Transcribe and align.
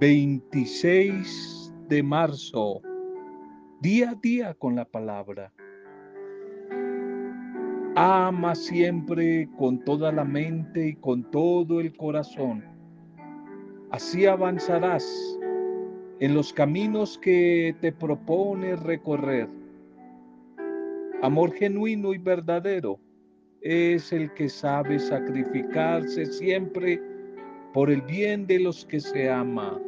26 0.00 1.74
de 1.90 2.02
marzo, 2.02 2.80
día 3.82 4.12
a 4.12 4.14
día 4.14 4.54
con 4.54 4.74
la 4.74 4.86
palabra. 4.86 5.52
Ama 7.96 8.54
siempre 8.54 9.46
con 9.58 9.84
toda 9.84 10.10
la 10.10 10.24
mente 10.24 10.88
y 10.88 10.94
con 10.94 11.30
todo 11.30 11.80
el 11.80 11.94
corazón. 11.94 12.64
Así 13.90 14.24
avanzarás 14.24 15.04
en 16.18 16.32
los 16.32 16.50
caminos 16.54 17.18
que 17.18 17.76
te 17.82 17.92
propone 17.92 18.76
recorrer. 18.76 19.50
Amor 21.20 21.52
genuino 21.52 22.14
y 22.14 22.18
verdadero 22.18 22.98
es 23.60 24.14
el 24.14 24.32
que 24.32 24.48
sabe 24.48 24.98
sacrificarse 24.98 26.24
siempre 26.24 27.02
por 27.74 27.90
el 27.90 28.00
bien 28.00 28.46
de 28.46 28.60
los 28.60 28.86
que 28.86 28.98
se 28.98 29.28
ama. 29.28 29.78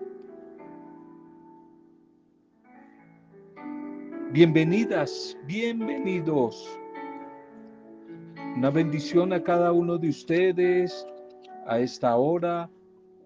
Bienvenidas, 4.32 5.36
bienvenidos. 5.46 6.80
Una 8.56 8.70
bendición 8.70 9.30
a 9.34 9.42
cada 9.42 9.72
uno 9.72 9.98
de 9.98 10.08
ustedes 10.08 11.06
a 11.66 11.78
esta 11.78 12.16
hora, 12.16 12.70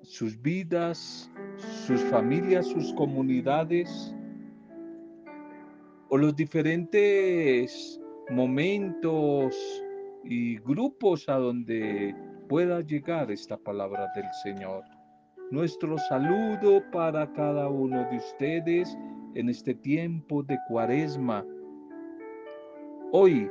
sus 0.02 0.42
vidas, 0.42 1.30
sus 1.86 2.00
familias, 2.06 2.66
sus 2.66 2.92
comunidades 2.94 4.16
o 6.08 6.16
los 6.16 6.34
diferentes 6.34 8.00
momentos 8.30 9.54
y 10.24 10.58
grupos 10.58 11.28
a 11.28 11.36
donde 11.36 12.16
pueda 12.48 12.80
llegar 12.80 13.30
esta 13.30 13.56
palabra 13.56 14.08
del 14.16 14.26
Señor. 14.42 14.82
Nuestro 15.52 15.98
saludo 15.98 16.82
para 16.90 17.32
cada 17.32 17.68
uno 17.68 18.10
de 18.10 18.16
ustedes 18.16 18.98
en 19.36 19.50
este 19.50 19.74
tiempo 19.74 20.42
de 20.42 20.58
cuaresma. 20.66 21.44
Hoy, 23.12 23.50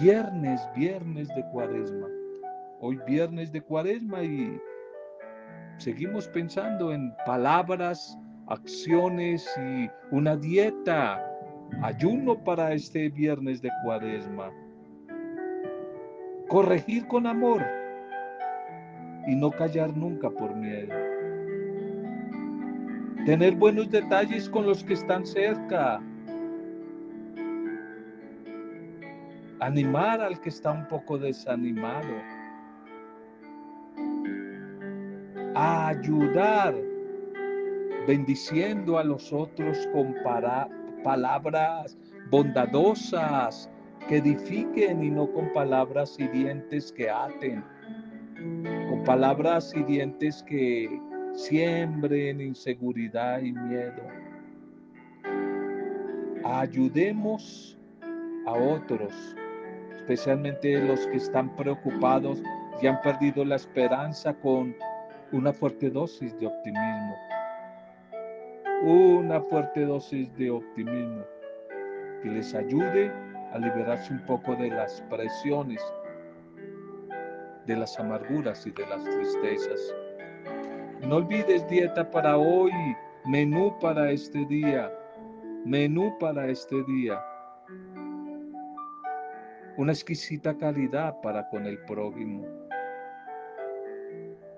viernes, 0.00 0.60
viernes 0.74 1.28
de 1.28 1.44
cuaresma. 1.52 2.06
Hoy 2.80 2.98
viernes 3.06 3.52
de 3.52 3.60
cuaresma 3.60 4.22
y 4.22 4.58
seguimos 5.76 6.26
pensando 6.28 6.92
en 6.92 7.14
palabras, 7.26 8.18
acciones 8.46 9.46
y 9.58 9.90
una 10.10 10.36
dieta, 10.36 11.22
ayuno 11.82 12.42
para 12.42 12.72
este 12.72 13.10
viernes 13.10 13.60
de 13.60 13.70
cuaresma. 13.84 14.50
Corregir 16.48 17.06
con 17.08 17.26
amor 17.26 17.62
y 19.26 19.34
no 19.36 19.50
callar 19.50 19.94
nunca 19.94 20.30
por 20.30 20.54
miedo. 20.54 21.05
Tener 23.26 23.56
buenos 23.56 23.90
detalles 23.90 24.48
con 24.48 24.66
los 24.66 24.82
que 24.82 24.94
están 24.94 25.26
cerca. 25.26 26.00
Animar 29.60 30.20
al 30.20 30.40
que 30.40 30.48
está 30.48 30.72
un 30.72 30.88
poco 30.88 31.18
desanimado 31.18 32.08
ayudar, 35.56 36.74
bendiciendo 38.06 38.98
a 38.98 39.04
los 39.04 39.32
otros 39.32 39.88
con 39.92 40.14
palabras 41.02 41.98
bondadosas 42.30 43.70
que 44.06 44.18
edifiquen 44.18 45.02
y 45.02 45.10
no 45.10 45.32
con 45.32 45.50
palabras 45.52 46.18
hirientes 46.18 46.92
que 46.92 47.08
aten, 47.08 47.64
con 48.90 49.02
palabras 49.04 49.74
hirientes 49.74 50.42
que 50.42 51.00
siembren 51.36 52.40
inseguridad 52.40 53.40
y 53.40 53.52
miedo. 53.52 54.02
Ayudemos 56.44 57.78
a 58.46 58.52
otros, 58.52 59.36
especialmente 59.94 60.80
los 60.80 61.06
que 61.08 61.18
están 61.18 61.54
preocupados 61.56 62.42
y 62.80 62.86
han 62.86 63.00
perdido 63.02 63.44
la 63.44 63.56
esperanza 63.56 64.32
con 64.34 64.74
una 65.32 65.52
fuerte 65.52 65.90
dosis 65.90 66.38
de 66.38 66.46
optimismo. 66.46 67.16
Una 68.84 69.40
fuerte 69.42 69.84
dosis 69.84 70.34
de 70.36 70.50
optimismo 70.50 71.24
que 72.22 72.30
les 72.30 72.54
ayude 72.54 73.10
a 73.52 73.58
liberarse 73.58 74.12
un 74.12 74.24
poco 74.26 74.54
de 74.56 74.68
las 74.68 75.02
presiones, 75.10 75.82
de 77.66 77.76
las 77.76 77.98
amarguras 77.98 78.66
y 78.66 78.70
de 78.70 78.86
las 78.86 79.04
tristezas. 79.04 80.05
No 81.02 81.16
olvides 81.16 81.66
dieta 81.68 82.10
para 82.10 82.36
hoy, 82.36 82.72
menú 83.24 83.76
para 83.80 84.10
este 84.10 84.44
día, 84.46 84.90
menú 85.64 86.16
para 86.18 86.48
este 86.48 86.82
día. 86.84 87.20
Una 89.76 89.92
exquisita 89.92 90.56
calidad 90.56 91.20
para 91.20 91.48
con 91.50 91.66
el 91.66 91.78
prójimo 91.80 92.46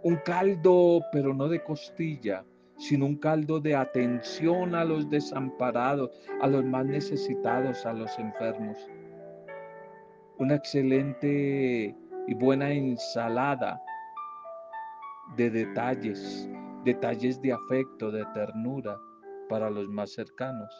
un 0.03 0.17
caldo, 0.17 1.03
pero 1.13 1.35
no 1.35 1.49
de 1.49 1.63
costilla, 1.63 2.45
sino 2.77 3.07
un 3.07 3.17
caldo 3.17 3.61
de 3.61 3.75
atención 3.75 4.75
a 4.75 4.85
los 4.85 5.11
desamparados, 5.11 6.11
a 6.41 6.47
los 6.47 6.65
más 6.65 6.87
necesitados, 6.87 7.85
a 7.85 7.93
los 7.93 8.19
enfermos. 8.19 8.79
Una 10.39 10.55
excelente 10.55 11.95
y 12.27 12.35
buena 12.35 12.71
ensalada 12.71 13.83
de 15.37 15.51
detalles, 15.51 16.49
detalles 16.85 17.41
de 17.43 17.53
afecto, 17.53 18.11
de 18.11 18.25
ternura 18.35 18.99
para 19.49 19.71
los 19.71 19.89
más 19.89 20.13
cercanos. 20.13 20.73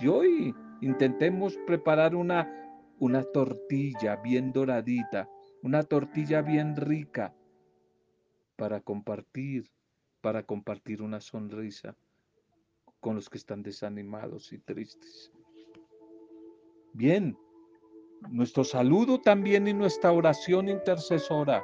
Y 0.00 0.08
hoy 0.08 0.54
intentemos 0.80 1.56
preparar 1.66 2.14
una, 2.14 2.48
una 2.98 3.22
tortilla 3.22 4.16
bien 4.16 4.52
doradita, 4.52 5.28
una 5.62 5.82
tortilla 5.82 6.42
bien 6.42 6.76
rica, 6.76 7.34
para 8.56 8.80
compartir, 8.80 9.70
para 10.20 10.42
compartir 10.42 11.00
una 11.00 11.20
sonrisa 11.20 11.96
con 13.00 13.14
los 13.14 13.30
que 13.30 13.38
están 13.38 13.62
desanimados 13.62 14.52
y 14.52 14.58
tristes. 14.58 15.32
Bien, 16.92 17.38
nuestro 18.28 18.64
saludo 18.64 19.20
también 19.20 19.68
y 19.68 19.72
nuestra 19.72 20.10
oración 20.10 20.68
intercesora, 20.68 21.62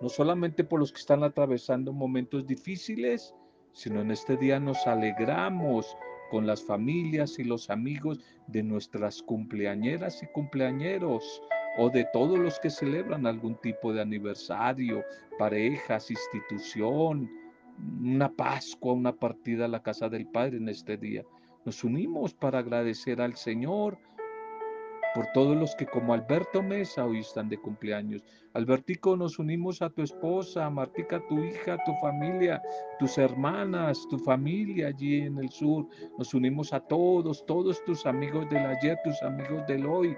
no 0.00 0.08
solamente 0.08 0.64
por 0.64 0.80
los 0.80 0.92
que 0.92 1.00
están 1.00 1.22
atravesando 1.22 1.92
momentos 1.92 2.46
difíciles, 2.46 3.34
sino 3.72 4.00
en 4.00 4.10
este 4.10 4.36
día 4.36 4.58
nos 4.58 4.86
alegramos 4.86 5.96
con 6.30 6.46
las 6.46 6.62
familias 6.62 7.38
y 7.38 7.44
los 7.44 7.70
amigos 7.70 8.20
de 8.46 8.62
nuestras 8.62 9.22
cumpleañeras 9.22 10.22
y 10.22 10.26
cumpleañeros 10.28 11.42
o 11.78 11.90
de 11.90 12.06
todos 12.12 12.38
los 12.38 12.58
que 12.60 12.70
celebran 12.70 13.26
algún 13.26 13.56
tipo 13.56 13.92
de 13.92 14.00
aniversario, 14.00 15.04
parejas, 15.38 16.10
institución, 16.10 17.30
una 18.00 18.30
Pascua, 18.30 18.92
una 18.92 19.12
partida 19.12 19.64
a 19.64 19.68
la 19.68 19.82
casa 19.82 20.08
del 20.08 20.26
Padre 20.26 20.58
en 20.58 20.68
este 20.68 20.96
día. 20.96 21.24
Nos 21.64 21.84
unimos 21.84 22.34
para 22.34 22.60
agradecer 22.60 23.20
al 23.20 23.36
Señor 23.36 23.98
por 25.14 25.26
todos 25.32 25.56
los 25.56 25.74
que 25.74 25.86
como 25.86 26.14
Alberto 26.14 26.62
Mesa 26.62 27.04
hoy 27.04 27.20
están 27.20 27.48
de 27.48 27.58
cumpleaños. 27.58 28.22
Albertico, 28.54 29.16
nos 29.16 29.38
unimos 29.38 29.82
a 29.82 29.90
tu 29.90 30.02
esposa, 30.02 30.68
Martica, 30.70 31.22
tu 31.28 31.42
hija, 31.42 31.78
tu 31.84 31.94
familia, 32.00 32.62
tus 32.98 33.18
hermanas, 33.18 34.06
tu 34.08 34.18
familia 34.18 34.88
allí 34.88 35.22
en 35.22 35.38
el 35.38 35.50
sur. 35.50 35.86
Nos 36.18 36.34
unimos 36.34 36.72
a 36.72 36.80
todos, 36.80 37.44
todos 37.46 37.84
tus 37.84 38.06
amigos 38.06 38.48
del 38.50 38.66
ayer, 38.66 38.98
tus 39.04 39.20
amigos 39.22 39.66
del 39.66 39.86
hoy, 39.86 40.16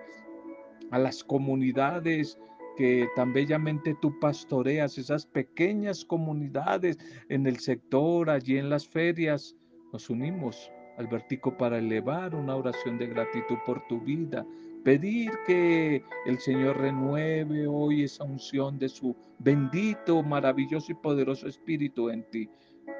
a 0.90 0.98
las 0.98 1.24
comunidades 1.24 2.38
que 2.76 3.06
tan 3.16 3.32
bellamente 3.32 3.94
tú 4.00 4.18
pastoreas, 4.18 4.96
esas 4.96 5.26
pequeñas 5.26 6.04
comunidades 6.04 6.98
en 7.28 7.46
el 7.46 7.58
sector, 7.58 8.30
allí 8.30 8.58
en 8.58 8.70
las 8.70 8.88
ferias. 8.88 9.56
Nos 9.92 10.08
unimos, 10.08 10.70
Albertico, 10.96 11.56
para 11.56 11.78
elevar 11.78 12.34
una 12.34 12.56
oración 12.56 12.98
de 12.98 13.08
gratitud 13.08 13.58
por 13.66 13.86
tu 13.88 14.00
vida, 14.00 14.46
pedir 14.82 15.30
que 15.46 16.02
el 16.26 16.38
Señor 16.38 16.78
renueve 16.78 17.66
hoy 17.66 18.04
esa 18.04 18.24
unción 18.24 18.78
de 18.78 18.88
su 18.88 19.16
bendito, 19.38 20.22
maravilloso 20.22 20.92
y 20.92 20.94
poderoso 20.96 21.48
Espíritu 21.48 22.10
en 22.10 22.24
ti. 22.30 22.48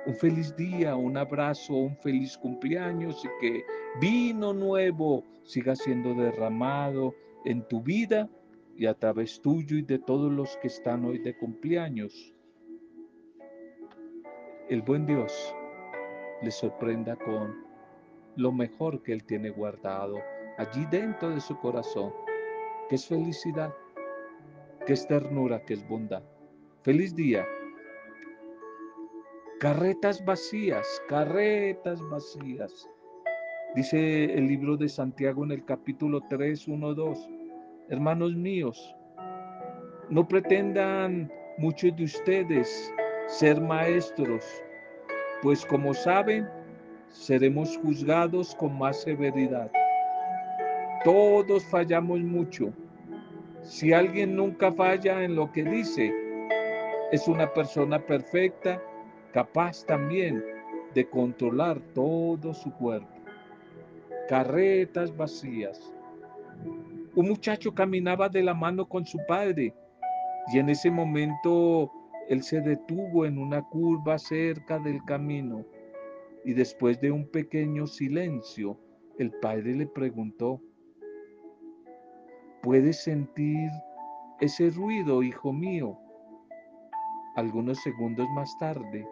Un 0.06 0.14
feliz 0.14 0.55
día, 0.56 0.96
un 0.96 1.17
abrazo, 1.17 1.75
un 1.75 1.96
feliz 1.96 2.37
cumpleaños 2.38 3.25
y 3.25 3.29
que 3.40 3.64
vino 4.00 4.52
nuevo 4.52 5.25
siga 5.43 5.75
siendo 5.75 6.14
derramado 6.14 7.14
en 7.44 7.67
tu 7.69 7.82
vida 7.82 8.29
y 8.76 8.87
a 8.87 8.94
través 8.94 9.40
tuyo 9.40 9.76
y 9.76 9.82
de 9.82 9.99
todos 9.99 10.32
los 10.32 10.56
que 10.58 10.69
están 10.69 11.05
hoy 11.05 11.19
de 11.19 11.37
cumpleaños. 11.37 12.34
El 14.69 14.82
buen 14.82 15.06
Dios 15.06 15.32
les 16.43 16.55
sorprenda 16.55 17.17
con 17.17 17.55
lo 18.37 18.52
mejor 18.52 19.02
que 19.02 19.12
Él 19.12 19.25
tiene 19.25 19.50
guardado 19.50 20.19
allí 20.62 20.87
dentro 20.91 21.31
de 21.31 21.41
su 21.41 21.56
corazón, 21.59 22.12
que 22.88 22.94
es 22.94 23.06
felicidad, 23.06 23.75
que 24.87 24.93
es 24.93 25.06
ternura, 25.06 25.64
que 25.64 25.75
es 25.75 25.88
bondad. 25.88 26.23
Feliz 26.82 27.14
día. 27.14 27.47
Carretas 29.61 30.25
vacías, 30.25 30.87
carretas 31.09 32.00
vacías. 32.11 32.88
Dice 33.75 34.25
el 34.35 34.47
libro 34.47 34.76
de 34.76 34.88
Santiago 34.88 35.44
en 35.44 35.53
el 35.53 35.64
capítulo 35.64 36.20
3, 36.29 36.69
1, 36.69 36.94
2. 36.94 37.31
Hermanos 37.88 38.35
míos, 38.35 38.94
no 40.11 40.26
pretendan 40.26 41.32
muchos 41.58 41.94
de 41.97 42.05
ustedes 42.05 42.93
ser 43.26 43.61
maestros, 43.61 44.44
pues 45.43 45.65
como 45.67 45.94
saben, 45.94 46.49
seremos 47.08 47.76
juzgados 47.79 48.55
con 48.55 48.76
más 48.79 49.03
severidad. 49.03 49.70
Todos 51.05 51.65
fallamos 51.65 52.21
mucho. 52.21 52.73
Si 53.63 53.93
alguien 53.93 54.37
nunca 54.37 54.73
falla 54.73 55.25
en 55.25 55.35
lo 55.35 55.51
que 55.51 55.65
dice, 55.65 56.13
es 57.11 57.27
una 57.27 57.53
persona 57.53 57.99
perfecta 57.99 58.81
capaz 59.33 59.85
también 59.85 60.45
de 60.95 61.09
controlar 61.09 61.81
todo 61.93 62.55
su 62.55 62.73
cuerpo. 62.75 63.09
Carretas 64.29 65.17
vacías. 65.17 65.93
Un 67.17 67.29
muchacho 67.29 67.75
caminaba 67.75 68.29
de 68.29 68.43
la 68.45 68.55
mano 68.55 68.89
con 68.89 69.05
su 69.05 69.19
padre 69.27 69.75
y 70.53 70.59
en 70.59 70.69
ese 70.69 70.91
momento 70.91 71.91
él 72.29 72.45
se 72.45 72.61
detuvo 72.61 73.27
en 73.27 73.39
una 73.39 73.63
curva 73.63 74.19
cerca 74.19 74.79
del 74.79 75.05
camino 75.05 75.65
y 76.45 76.53
después 76.53 77.01
de 77.01 77.11
un 77.11 77.27
pequeño 77.27 77.87
silencio, 77.87 78.79
el 79.19 79.31
padre 79.33 79.75
le 79.75 79.87
preguntó, 79.87 80.61
¿puedes 82.62 83.03
sentir 83.03 83.70
ese 84.41 84.70
ruido, 84.70 85.23
hijo 85.23 85.53
mío? 85.53 85.99
Algunos 87.37 87.79
segundos 87.82 88.29
más 88.31 88.56
tarde, 88.59 89.06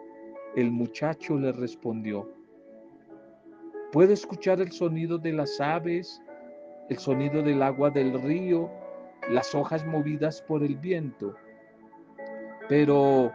el 0.55 0.71
muchacho 0.71 1.37
le 1.37 1.51
respondió, 1.51 2.29
puedo 3.91 4.13
escuchar 4.13 4.61
el 4.61 4.71
sonido 4.71 5.17
de 5.17 5.33
las 5.33 5.59
aves, 5.59 6.21
el 6.89 6.97
sonido 6.97 7.41
del 7.41 7.61
agua 7.61 7.89
del 7.89 8.21
río, 8.21 8.69
las 9.29 9.53
hojas 9.53 9.85
movidas 9.85 10.41
por 10.41 10.63
el 10.63 10.77
viento, 10.77 11.35
pero 12.69 13.31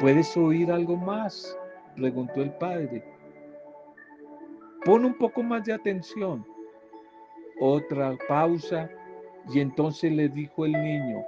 ¿puedes 0.00 0.36
oír 0.36 0.72
algo 0.72 0.96
más? 0.96 1.56
preguntó 1.96 2.42
el 2.42 2.52
padre. 2.52 3.04
Pon 4.84 5.04
un 5.04 5.14
poco 5.14 5.42
más 5.42 5.64
de 5.64 5.72
atención. 5.72 6.46
Otra 7.60 8.16
pausa 8.28 8.90
y 9.52 9.60
entonces 9.60 10.12
le 10.12 10.28
dijo 10.28 10.66
el 10.66 10.72
niño, 10.72 11.24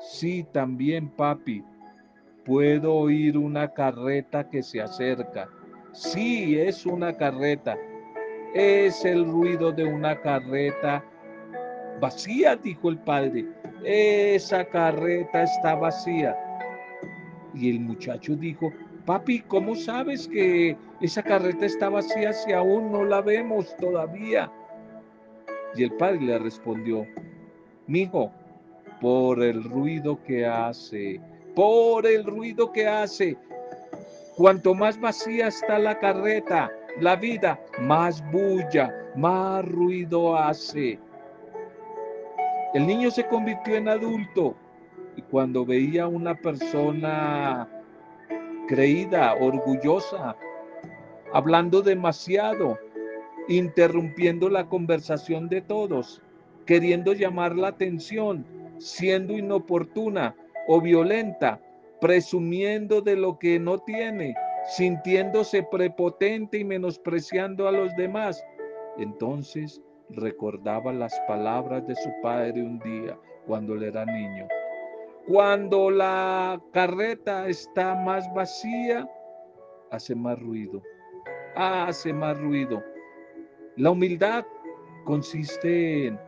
sí, 0.00 0.46
también 0.52 1.08
papi, 1.08 1.64
Puedo 2.48 2.94
oír 2.94 3.36
una 3.36 3.74
carreta 3.74 4.48
que 4.48 4.62
se 4.62 4.80
acerca. 4.80 5.50
Sí, 5.92 6.58
es 6.58 6.86
una 6.86 7.14
carreta. 7.14 7.76
Es 8.54 9.04
el 9.04 9.26
ruido 9.26 9.70
de 9.70 9.84
una 9.84 10.18
carreta 10.18 11.04
vacía, 12.00 12.56
dijo 12.56 12.88
el 12.88 12.96
padre. 13.00 13.44
Esa 13.84 14.64
carreta 14.64 15.42
está 15.42 15.74
vacía. 15.74 16.34
Y 17.52 17.68
el 17.68 17.80
muchacho 17.80 18.34
dijo, 18.34 18.72
papi, 19.04 19.40
¿cómo 19.40 19.74
sabes 19.74 20.26
que 20.26 20.74
esa 21.02 21.22
carreta 21.22 21.66
está 21.66 21.90
vacía 21.90 22.32
si 22.32 22.54
aún 22.54 22.90
no 22.90 23.04
la 23.04 23.20
vemos 23.20 23.76
todavía? 23.76 24.50
Y 25.78 25.84
el 25.84 25.92
padre 25.92 26.20
le 26.20 26.38
respondió, 26.38 27.06
mijo, 27.86 28.30
por 29.00 29.42
el 29.42 29.64
ruido 29.64 30.22
que 30.24 30.44
hace 30.44 31.20
por 31.58 32.06
el 32.06 32.22
ruido 32.22 32.70
que 32.70 32.86
hace. 32.86 33.36
Cuanto 34.36 34.76
más 34.76 35.00
vacía 35.00 35.48
está 35.48 35.76
la 35.76 35.98
carreta, 35.98 36.70
la 37.00 37.16
vida, 37.16 37.58
más 37.80 38.22
bulla, 38.30 38.94
más 39.16 39.64
ruido 39.64 40.36
hace. 40.36 41.00
El 42.74 42.86
niño 42.86 43.10
se 43.10 43.26
convirtió 43.26 43.74
en 43.74 43.88
adulto 43.88 44.54
y 45.16 45.22
cuando 45.22 45.66
veía 45.66 46.04
a 46.04 46.06
una 46.06 46.36
persona 46.36 47.68
creída, 48.68 49.34
orgullosa, 49.34 50.36
hablando 51.32 51.82
demasiado, 51.82 52.78
interrumpiendo 53.48 54.48
la 54.48 54.68
conversación 54.68 55.48
de 55.48 55.62
todos, 55.62 56.22
queriendo 56.66 57.12
llamar 57.12 57.56
la 57.56 57.68
atención, 57.68 58.46
siendo 58.78 59.36
inoportuna, 59.36 60.36
o 60.70 60.82
violenta, 60.82 61.60
presumiendo 62.00 63.00
de 63.00 63.16
lo 63.16 63.38
que 63.38 63.58
no 63.58 63.78
tiene, 63.78 64.34
sintiéndose 64.76 65.62
prepotente 65.62 66.58
y 66.58 66.64
menospreciando 66.64 67.66
a 67.66 67.72
los 67.72 67.96
demás. 67.96 68.44
Entonces 68.98 69.80
recordaba 70.10 70.92
las 70.92 71.18
palabras 71.26 71.86
de 71.86 71.96
su 71.96 72.10
padre 72.22 72.62
un 72.62 72.78
día 72.80 73.18
cuando 73.46 73.74
él 73.74 73.84
era 73.84 74.04
niño. 74.04 74.46
Cuando 75.26 75.90
la 75.90 76.60
carreta 76.72 77.48
está 77.48 77.94
más 77.94 78.32
vacía, 78.34 79.08
hace 79.90 80.14
más 80.14 80.38
ruido, 80.38 80.82
hace 81.56 82.12
más 82.12 82.38
ruido. 82.38 82.82
La 83.78 83.92
humildad 83.92 84.44
consiste 85.04 86.08
en 86.08 86.18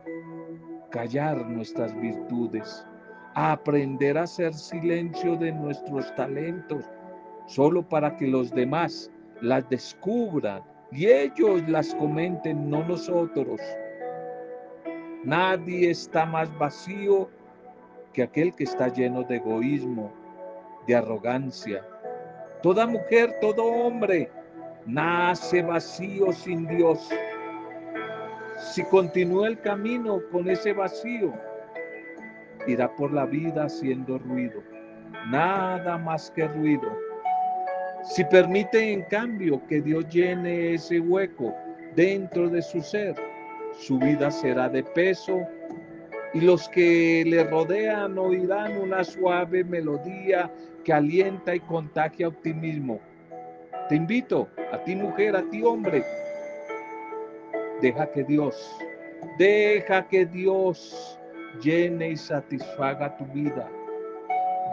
callar 0.89 1.45
nuestras 1.49 1.93
virtudes, 1.99 2.85
aprender 3.35 4.17
a 4.17 4.23
hacer 4.23 4.53
silencio 4.53 5.35
de 5.35 5.51
nuestros 5.51 6.15
talentos, 6.15 6.85
solo 7.47 7.83
para 7.83 8.15
que 8.15 8.27
los 8.27 8.51
demás 8.51 9.11
las 9.41 9.67
descubran 9.69 10.63
y 10.93 11.07
ellos 11.07 11.61
las 11.67 11.93
comenten, 11.95 12.69
no 12.69 12.87
nosotros. 12.87 13.59
Nadie 15.25 15.91
está 15.91 16.25
más 16.25 16.57
vacío 16.57 17.29
que 18.13 18.23
aquel 18.23 18.55
que 18.55 18.63
está 18.63 18.87
lleno 18.87 19.23
de 19.23 19.35
egoísmo, 19.35 20.09
de 20.87 20.95
arrogancia. 20.95 21.85
Toda 22.63 22.87
mujer, 22.87 23.35
todo 23.41 23.65
hombre 23.65 24.31
nace 24.85 25.61
vacío 25.61 26.31
sin 26.31 26.65
Dios. 26.65 27.09
Si 28.61 28.83
continúa 28.85 29.47
el 29.47 29.59
camino 29.59 30.21
con 30.31 30.47
ese 30.47 30.71
vacío, 30.71 31.33
irá 32.67 32.95
por 32.95 33.11
la 33.11 33.25
vida 33.25 33.65
haciendo 33.65 34.19
ruido, 34.19 34.61
nada 35.29 35.97
más 35.97 36.29
que 36.31 36.47
ruido. 36.47 36.87
Si 38.03 38.23
permite 38.23 38.93
en 38.93 39.01
cambio 39.03 39.65
que 39.67 39.81
Dios 39.81 40.07
llene 40.09 40.75
ese 40.75 40.99
hueco 40.99 41.53
dentro 41.95 42.49
de 42.49 42.61
su 42.61 42.81
ser, 42.81 43.15
su 43.73 43.97
vida 43.97 44.29
será 44.29 44.69
de 44.69 44.83
peso 44.83 45.39
y 46.33 46.41
los 46.41 46.69
que 46.69 47.23
le 47.25 47.43
rodean 47.43 48.17
oirán 48.17 48.77
una 48.77 49.03
suave 49.03 49.63
melodía 49.63 50.49
que 50.85 50.93
alienta 50.93 51.55
y 51.55 51.59
contagia 51.61 52.27
optimismo. 52.27 53.01
Te 53.89 53.95
invito, 53.95 54.47
a 54.71 54.77
ti 54.83 54.95
mujer, 54.95 55.35
a 55.35 55.41
ti 55.49 55.63
hombre, 55.63 56.03
deja 57.81 58.11
que 58.11 58.23
Dios, 58.23 58.77
deja 59.37 60.07
que 60.07 60.25
Dios 60.25 61.19
llene 61.61 62.11
y 62.11 62.17
satisfaga 62.17 63.17
tu 63.17 63.25
vida. 63.25 63.69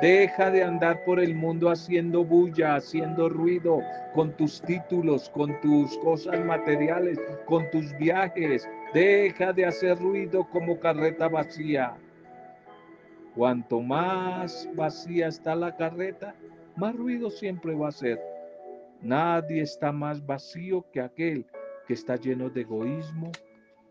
Deja 0.00 0.50
de 0.50 0.62
andar 0.62 1.02
por 1.04 1.18
el 1.18 1.34
mundo 1.34 1.70
haciendo 1.70 2.24
bulla, 2.24 2.76
haciendo 2.76 3.28
ruido 3.28 3.80
con 4.14 4.32
tus 4.36 4.62
títulos, 4.62 5.28
con 5.30 5.60
tus 5.60 5.96
cosas 5.98 6.44
materiales, 6.44 7.18
con 7.46 7.68
tus 7.70 7.96
viajes. 7.98 8.68
Deja 8.94 9.52
de 9.52 9.66
hacer 9.66 9.98
ruido 9.98 10.48
como 10.50 10.78
carreta 10.78 11.28
vacía. 11.28 11.96
Cuanto 13.34 13.80
más 13.80 14.68
vacía 14.76 15.28
está 15.28 15.56
la 15.56 15.74
carreta, 15.76 16.34
más 16.76 16.94
ruido 16.94 17.28
siempre 17.28 17.74
va 17.74 17.88
a 17.88 17.92
ser. 17.92 18.20
Nadie 19.02 19.62
está 19.62 19.90
más 19.90 20.24
vacío 20.24 20.84
que 20.92 21.00
aquel 21.00 21.44
que 21.88 21.94
está 21.94 22.16
lleno 22.16 22.50
de 22.50 22.60
egoísmo 22.60 23.32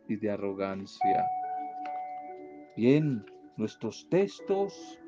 y 0.08 0.18
de 0.18 0.30
arrogancia. 0.30 1.26
Bien, 2.76 3.26
nuestros 3.58 4.08
textos 4.08 5.02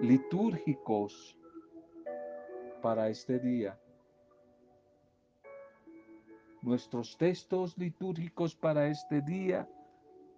litúrgicos 0.00 1.38
para 2.82 3.08
este 3.10 3.38
día. 3.38 3.78
Nuestros 6.62 7.16
textos 7.16 7.78
litúrgicos 7.78 8.56
para 8.56 8.88
este 8.88 9.22
día, 9.22 9.68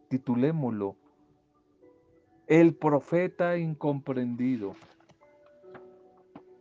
titulémoslo, 0.09 0.95
El 2.47 2.75
profeta 2.75 3.57
incomprendido. 3.57 4.77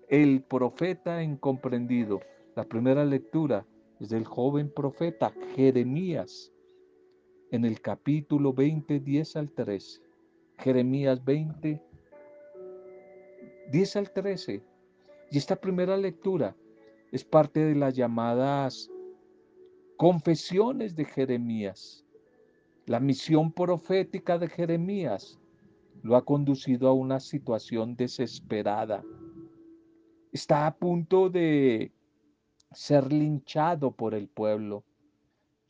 El 0.08 0.42
profeta 0.42 1.22
incomprendido. 1.22 2.22
La 2.56 2.64
primera 2.64 3.04
lectura 3.04 3.66
es 4.00 4.10
del 4.10 4.26
joven 4.26 4.70
profeta 4.70 5.34
Jeremías 5.56 6.52
en 7.52 7.66
el 7.66 7.82
capítulo 7.82 8.54
20, 8.54 9.00
10 9.00 9.36
al 9.38 9.52
13. 9.52 10.02
Jeremías 10.60 11.24
20, 11.24 11.82
10 13.72 13.96
al 13.96 14.12
13. 14.12 14.64
Y 15.32 15.38
esta 15.38 15.56
primera 15.56 15.98
lectura 15.98 16.56
es 17.12 17.24
parte 17.24 17.62
de 17.62 17.76
las 17.76 17.96
llamadas 17.96 18.90
confesiones 19.98 20.96
de 20.96 21.06
Jeremías. 21.06 22.06
La 22.86 23.00
misión 23.00 23.52
profética 23.52 24.38
de 24.38 24.48
Jeremías 24.48 25.40
lo 26.04 26.16
ha 26.16 26.24
conducido 26.24 26.88
a 26.88 26.94
una 26.94 27.20
situación 27.20 27.96
desesperada. 27.96 29.04
Está 30.32 30.68
a 30.68 30.76
punto 30.76 31.30
de 31.30 31.92
ser 32.72 33.12
linchado 33.12 33.92
por 33.92 34.14
el 34.14 34.28
pueblo. 34.28 34.84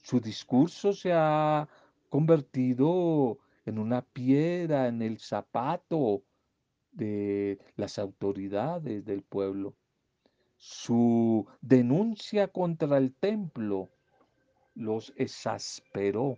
Su 0.02 0.20
discurso 0.20 0.94
se 0.94 1.12
ha 1.14 1.68
convertido 2.10 3.40
en 3.66 3.80
una 3.80 4.02
piedra 4.02 4.88
en 4.88 5.02
el 5.02 5.20
zapato 5.20 6.24
de 6.92 7.60
las 7.76 8.00
autoridades 8.00 9.06
del 9.06 9.22
pueblo. 9.22 9.76
Su 10.58 11.46
denuncia 11.62 12.48
contra 12.48 12.98
el 12.98 13.14
templo 13.14 13.90
los 14.74 15.14
exasperó. 15.18 16.38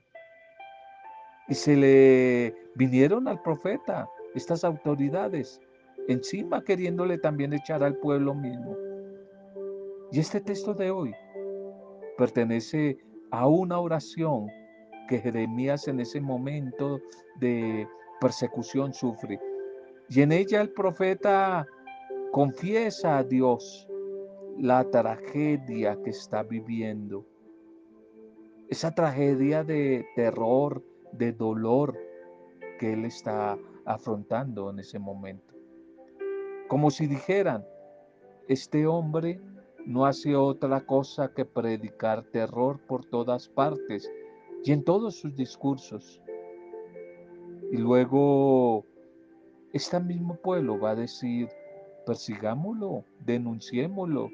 Y 1.48 1.56
se 1.56 1.76
le 1.76 2.56
vinieron 2.76 3.28
al 3.28 3.42
profeta 3.42 4.08
estas 4.36 4.64
autoridades 4.64 5.62
encima 6.08 6.64
queriéndole 6.64 7.18
también 7.18 7.54
echar 7.54 7.84
al 7.84 7.96
pueblo 7.98 8.34
mismo. 8.34 8.89
Y 10.12 10.20
este 10.20 10.42
texto 10.42 10.74
de 10.74 10.90
hoy 10.90 11.14
pertenece 12.18 12.98
a 13.32 13.48
una 13.48 13.80
oración 13.80 14.48
que 15.08 15.20
Jeremías 15.20 15.88
en 15.88 16.00
ese 16.00 16.20
momento 16.20 17.00
de 17.40 17.88
persecución 18.20 18.94
sufre. 18.94 19.40
Y 20.10 20.22
en 20.22 20.32
ella 20.32 20.62
el 20.62 20.72
profeta 20.72 21.68
confiesa 22.32 23.20
a 23.20 23.24
Dios 23.24 23.88
la 24.58 24.84
tragedia 24.90 25.98
que 26.04 26.10
está 26.10 26.42
viviendo. 26.44 27.26
Esa 28.68 28.94
tragedia 28.94 29.64
de 29.64 30.06
terror, 30.16 30.84
de 31.14 31.32
dolor 31.34 31.96
que 32.80 32.94
él 32.94 33.06
está 33.06 33.58
afrontando 33.86 34.72
en 34.72 34.80
ese 34.80 34.98
momento. 34.98 35.54
Como 36.68 36.90
si 36.92 37.08
dijeran, 37.08 37.66
este 38.48 38.88
hombre 38.88 39.40
no 39.90 40.06
hace 40.06 40.36
otra 40.36 40.82
cosa 40.82 41.34
que 41.34 41.46
predicar 41.46 42.22
terror 42.22 42.80
por 42.86 43.06
todas 43.06 43.50
partes 43.50 44.08
y 44.64 44.72
en 44.72 44.84
todos 44.84 45.16
sus 45.16 45.36
discursos. 45.36 46.22
Y 47.72 47.78
luego, 47.78 48.86
este 49.74 50.00
mismo 50.00 50.36
pueblo 50.36 50.80
va 50.80 50.92
a 50.92 50.96
decir, 50.96 51.50
persigámoslo, 52.06 53.04
denunciémoslo. 53.26 54.30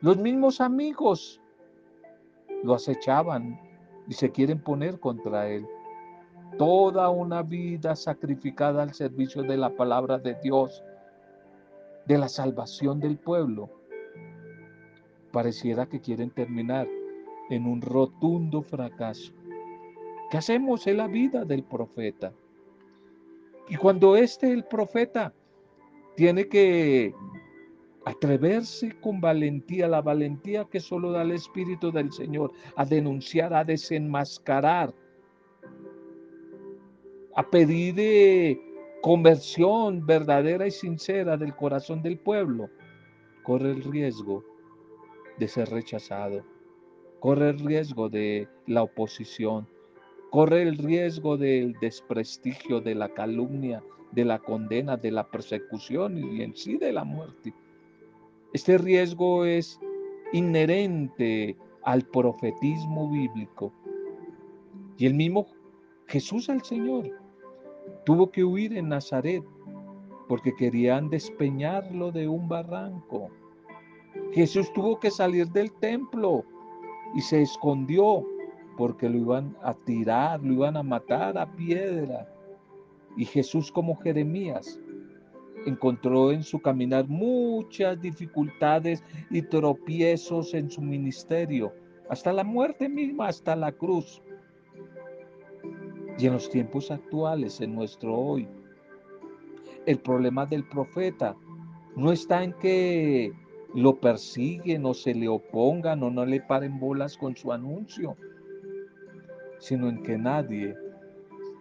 Los 0.00 0.16
mismos 0.16 0.60
amigos 0.60 1.40
lo 2.62 2.74
acechaban 2.74 3.60
y 4.06 4.12
se 4.12 4.30
quieren 4.30 4.62
poner 4.62 5.00
contra 5.00 5.48
él. 5.48 5.66
Toda 6.56 7.10
una 7.10 7.42
vida 7.42 7.96
sacrificada 7.96 8.84
al 8.84 8.94
servicio 8.94 9.42
de 9.42 9.56
la 9.56 9.70
palabra 9.70 10.18
de 10.18 10.36
Dios, 10.40 10.84
de 12.06 12.16
la 12.16 12.28
salvación 12.28 13.00
del 13.00 13.18
pueblo, 13.18 13.75
pareciera 15.36 15.84
que 15.84 16.00
quieren 16.00 16.30
terminar 16.30 16.88
en 17.50 17.66
un 17.66 17.82
rotundo 17.82 18.62
fracaso. 18.62 19.34
¿Qué 20.30 20.38
hacemos 20.38 20.86
en 20.86 20.96
la 20.96 21.08
vida 21.08 21.44
del 21.44 21.62
profeta? 21.62 22.32
Y 23.68 23.76
cuando 23.76 24.16
este, 24.16 24.50
el 24.50 24.64
profeta, 24.64 25.34
tiene 26.16 26.48
que 26.48 27.14
atreverse 28.06 28.98
con 28.98 29.20
valentía, 29.20 29.88
la 29.88 30.00
valentía 30.00 30.64
que 30.64 30.80
solo 30.80 31.12
da 31.12 31.20
el 31.20 31.32
Espíritu 31.32 31.92
del 31.92 32.10
Señor, 32.12 32.52
a 32.74 32.86
denunciar, 32.86 33.52
a 33.52 33.62
desenmascarar, 33.62 34.94
a 37.34 37.42
pedir 37.50 37.94
de 37.94 38.58
conversión 39.02 40.06
verdadera 40.06 40.66
y 40.66 40.70
sincera 40.70 41.36
del 41.36 41.54
corazón 41.54 42.00
del 42.00 42.18
pueblo, 42.18 42.70
corre 43.42 43.72
el 43.72 43.82
riesgo 43.82 44.55
de 45.38 45.48
ser 45.48 45.68
rechazado 45.70 46.44
corre 47.20 47.50
el 47.50 47.58
riesgo 47.58 48.08
de 48.08 48.48
la 48.66 48.82
oposición, 48.82 49.66
corre 50.30 50.62
el 50.62 50.78
riesgo 50.78 51.36
del 51.36 51.72
desprestigio, 51.80 52.80
de 52.80 52.94
la 52.94 53.08
calumnia, 53.08 53.82
de 54.12 54.24
la 54.24 54.38
condena, 54.38 54.96
de 54.96 55.10
la 55.10 55.28
persecución 55.28 56.18
y 56.18 56.42
en 56.42 56.54
sí 56.54 56.76
de 56.76 56.92
la 56.92 57.04
muerte. 57.04 57.54
Este 58.52 58.78
riesgo 58.78 59.44
es 59.44 59.80
inherente 60.32 61.56
al 61.82 62.02
profetismo 62.02 63.10
bíblico. 63.10 63.72
Y 64.98 65.06
el 65.06 65.14
mismo 65.14 65.46
Jesús 66.06 66.48
al 66.48 66.62
Señor 66.62 67.10
tuvo 68.04 68.30
que 68.30 68.44
huir 68.44 68.76
en 68.76 68.88
Nazaret 68.88 69.42
porque 70.28 70.54
querían 70.54 71.10
despeñarlo 71.10 72.12
de 72.12 72.28
un 72.28 72.48
barranco. 72.48 73.30
Jesús 74.32 74.72
tuvo 74.72 75.00
que 75.00 75.10
salir 75.10 75.48
del 75.48 75.72
templo 75.72 76.44
y 77.14 77.20
se 77.20 77.42
escondió 77.42 78.24
porque 78.76 79.08
lo 79.08 79.16
iban 79.18 79.56
a 79.62 79.74
tirar, 79.74 80.42
lo 80.42 80.52
iban 80.52 80.76
a 80.76 80.82
matar 80.82 81.38
a 81.38 81.50
piedra. 81.56 82.28
Y 83.16 83.24
Jesús 83.24 83.72
como 83.72 83.96
Jeremías 83.96 84.78
encontró 85.66 86.30
en 86.30 86.42
su 86.42 86.60
caminar 86.60 87.08
muchas 87.08 88.00
dificultades 88.00 89.02
y 89.30 89.42
tropiezos 89.42 90.54
en 90.54 90.70
su 90.70 90.80
ministerio, 90.80 91.72
hasta 92.08 92.32
la 92.32 92.44
muerte 92.44 92.88
misma, 92.88 93.28
hasta 93.28 93.56
la 93.56 93.72
cruz. 93.72 94.22
Y 96.18 96.26
en 96.26 96.34
los 96.34 96.48
tiempos 96.48 96.90
actuales, 96.90 97.60
en 97.60 97.74
nuestro 97.74 98.16
hoy, 98.16 98.48
el 99.86 99.98
problema 99.98 100.46
del 100.46 100.64
profeta 100.68 101.36
no 101.96 102.12
está 102.12 102.44
en 102.44 102.52
que 102.54 103.32
lo 103.76 103.94
persiguen 103.94 104.86
o 104.86 104.94
se 104.94 105.14
le 105.14 105.28
opongan 105.28 106.02
o 106.02 106.10
no 106.10 106.24
le 106.24 106.40
paren 106.40 106.80
bolas 106.80 107.14
con 107.14 107.36
su 107.36 107.52
anuncio, 107.52 108.16
sino 109.58 109.90
en 109.90 110.02
que 110.02 110.16
nadie, 110.16 110.74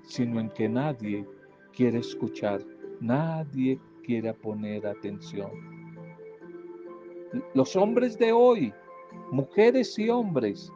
sino 0.06 0.40
en 0.40 0.50
que 0.52 0.70
nadie 0.70 1.28
quiere 1.74 2.00
escuchar, 2.00 2.62
nadie 3.02 3.78
quiere 4.06 4.34
poner 4.34 4.88
atención. 4.88 5.52
Los 7.54 7.76
hombres 7.76 8.18
de 8.18 8.32
hoy, 8.32 8.74
mujeres 9.34 10.00
y 10.00 10.10
hombres, 10.10 10.72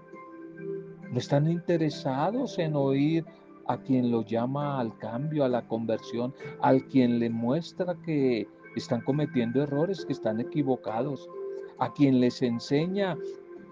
no 1.10 1.18
están 1.18 1.50
interesados 1.50 2.60
en 2.60 2.76
oír 2.76 3.24
a 3.68 3.78
quien 3.78 4.12
lo 4.12 4.26
llama 4.26 4.78
al 4.78 4.98
cambio, 4.98 5.46
a 5.46 5.48
la 5.48 5.66
conversión, 5.66 6.34
al 6.60 6.86
quien 6.88 7.18
le 7.18 7.30
muestra 7.30 7.96
que 8.04 8.46
están 8.80 9.02
cometiendo 9.02 9.62
errores, 9.62 10.06
que 10.06 10.14
están 10.14 10.40
equivocados, 10.40 11.30
a 11.78 11.94
quien 11.94 12.20
les 12.20 12.42
enseña 12.42 13.18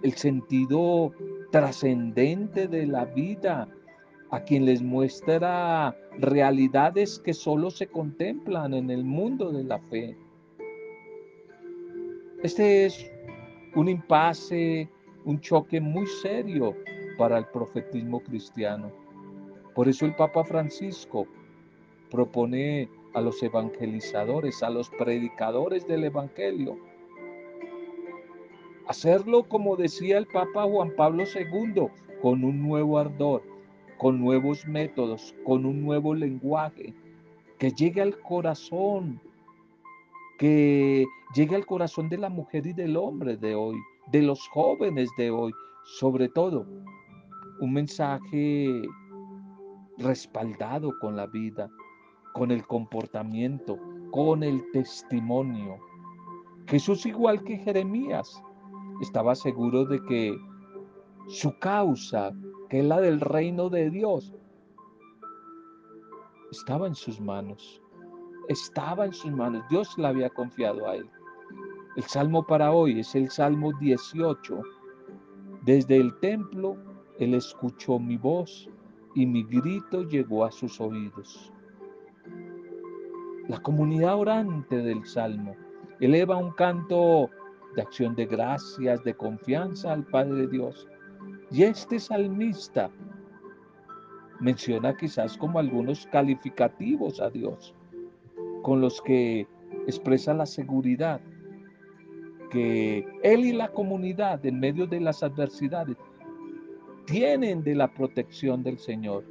el 0.04 0.14
sentido 0.14 1.12
trascendente 1.52 2.68
de 2.68 2.86
la 2.86 3.06
vida, 3.06 3.68
a 4.30 4.42
quien 4.42 4.66
les 4.66 4.82
muestra 4.82 5.96
realidades 6.20 7.20
que 7.20 7.34
solo 7.34 7.72
se 7.72 7.88
contemplan 7.88 8.74
en 8.74 8.90
el 8.90 9.04
mundo 9.04 9.52
de 9.52 9.64
la 9.64 9.80
fe. 9.80 10.18
Este 12.44 12.86
es 12.86 13.10
un 13.76 13.90
impasse, 13.90 14.90
un 15.26 15.40
choque 15.40 15.82
muy 15.82 16.06
serio 16.08 16.76
para 17.18 17.38
el 17.38 17.46
profetismo 17.46 18.20
cristiano. 18.22 18.92
Por 19.74 19.88
eso 19.88 20.06
el 20.06 20.16
Papa 20.16 20.44
Francisco 20.44 21.28
propone 22.10 22.90
a 23.18 23.22
los 23.22 23.42
evangelizadores, 23.42 24.62
a 24.62 24.70
los 24.70 24.92
predicadores 24.92 25.88
del 25.88 26.04
Evangelio. 26.04 26.78
Hacerlo 28.88 29.44
como 29.50 29.76
decía 29.76 30.20
el 30.20 30.28
Papa 30.28 30.66
Juan 30.66 30.92
Pablo 30.96 31.24
II, 31.24 31.88
con 32.22 32.44
un 32.44 32.62
nuevo 32.62 33.00
ardor, 33.00 33.42
con 33.98 34.20
nuevos 34.20 34.68
métodos, 34.68 35.34
con 35.44 35.66
un 35.66 35.82
nuevo 35.82 36.14
lenguaje, 36.14 36.94
que 37.58 37.72
llegue 37.72 38.04
al 38.04 38.20
corazón, 38.22 39.20
que 40.38 41.04
llegue 41.34 41.56
al 41.56 41.66
corazón 41.66 42.10
de 42.10 42.20
la 42.20 42.30
mujer 42.30 42.68
y 42.68 42.74
del 42.74 42.96
hombre 42.98 43.36
de 43.36 43.56
hoy, 43.56 43.78
de 44.12 44.22
los 44.22 44.48
jóvenes 44.50 45.10
de 45.18 45.32
hoy, 45.32 45.52
sobre 45.86 46.30
todo 46.30 46.68
un 47.62 47.74
mensaje 47.74 48.84
respaldado 49.98 50.94
con 51.00 51.16
la 51.16 51.26
vida, 51.26 51.68
con 52.38 52.52
el 52.52 52.66
comportamiento, 52.68 53.80
con 54.12 54.44
el 54.44 54.64
testimonio. 54.72 55.80
Jesús, 56.68 57.06
igual 57.06 57.44
que 57.44 57.58
Jeremías, 57.58 58.42
estaba 59.02 59.34
seguro 59.34 59.86
de 59.86 60.04
que 60.04 60.38
su 61.28 61.58
causa, 61.58 62.32
que 62.70 62.80
es 62.80 62.86
la 62.86 63.02
del 63.02 63.20
reino 63.22 63.70
de 63.70 63.90
Dios, 63.90 64.36
estaba 66.52 66.88
en 66.88 66.96
sus 66.96 67.20
manos. 67.20 67.82
Estaba 68.50 69.06
en 69.06 69.14
sus 69.14 69.32
manos. 69.32 69.64
Dios 69.70 69.98
la 69.98 70.10
había 70.10 70.30
confiado 70.30 70.88
a 70.88 70.96
él. 70.96 71.10
El 71.96 72.04
salmo 72.04 72.46
para 72.46 72.72
hoy 72.72 73.00
es 73.00 73.16
el 73.16 73.30
Salmo 73.30 73.74
18. 73.80 74.62
Desde 75.64 75.98
el 75.98 76.18
templo 76.20 76.78
Él 77.20 77.34
escuchó 77.34 77.98
mi 77.98 78.18
voz 78.18 78.70
y 79.16 79.26
mi 79.26 79.44
grito 79.44 80.04
llegó 80.04 80.46
a 80.46 80.52
sus 80.52 80.80
oídos. 80.80 81.52
La 83.48 83.60
comunidad 83.62 84.18
orante 84.18 84.76
del 84.76 85.06
Salmo 85.06 85.56
eleva 86.02 86.36
un 86.36 86.52
canto 86.52 87.30
de 87.76 87.82
acción 87.82 88.14
de 88.14 88.26
gracias, 88.26 89.02
de 89.06 89.14
confianza 89.14 89.94
al 89.94 90.04
Padre 90.04 90.48
Dios. 90.48 90.86
Y 91.50 91.64
este 91.64 91.98
salmista 91.98 92.90
menciona 94.42 94.98
quizás 94.98 95.38
como 95.38 95.60
algunos 95.60 96.06
calificativos 96.08 97.22
a 97.22 97.30
Dios, 97.30 97.74
con 98.64 98.82
los 98.82 99.02
que 99.02 99.48
expresa 99.88 100.34
la 100.34 100.46
seguridad 100.46 101.22
que 102.52 103.06
él 103.24 103.46
y 103.46 103.54
la 103.54 103.70
comunidad 103.70 104.46
en 104.46 104.60
medio 104.60 104.88
de 104.88 105.00
las 105.00 105.24
adversidades 105.24 105.96
tienen 107.06 107.64
de 107.64 107.76
la 107.76 107.88
protección 107.94 108.62
del 108.64 108.78
Señor. 108.78 109.24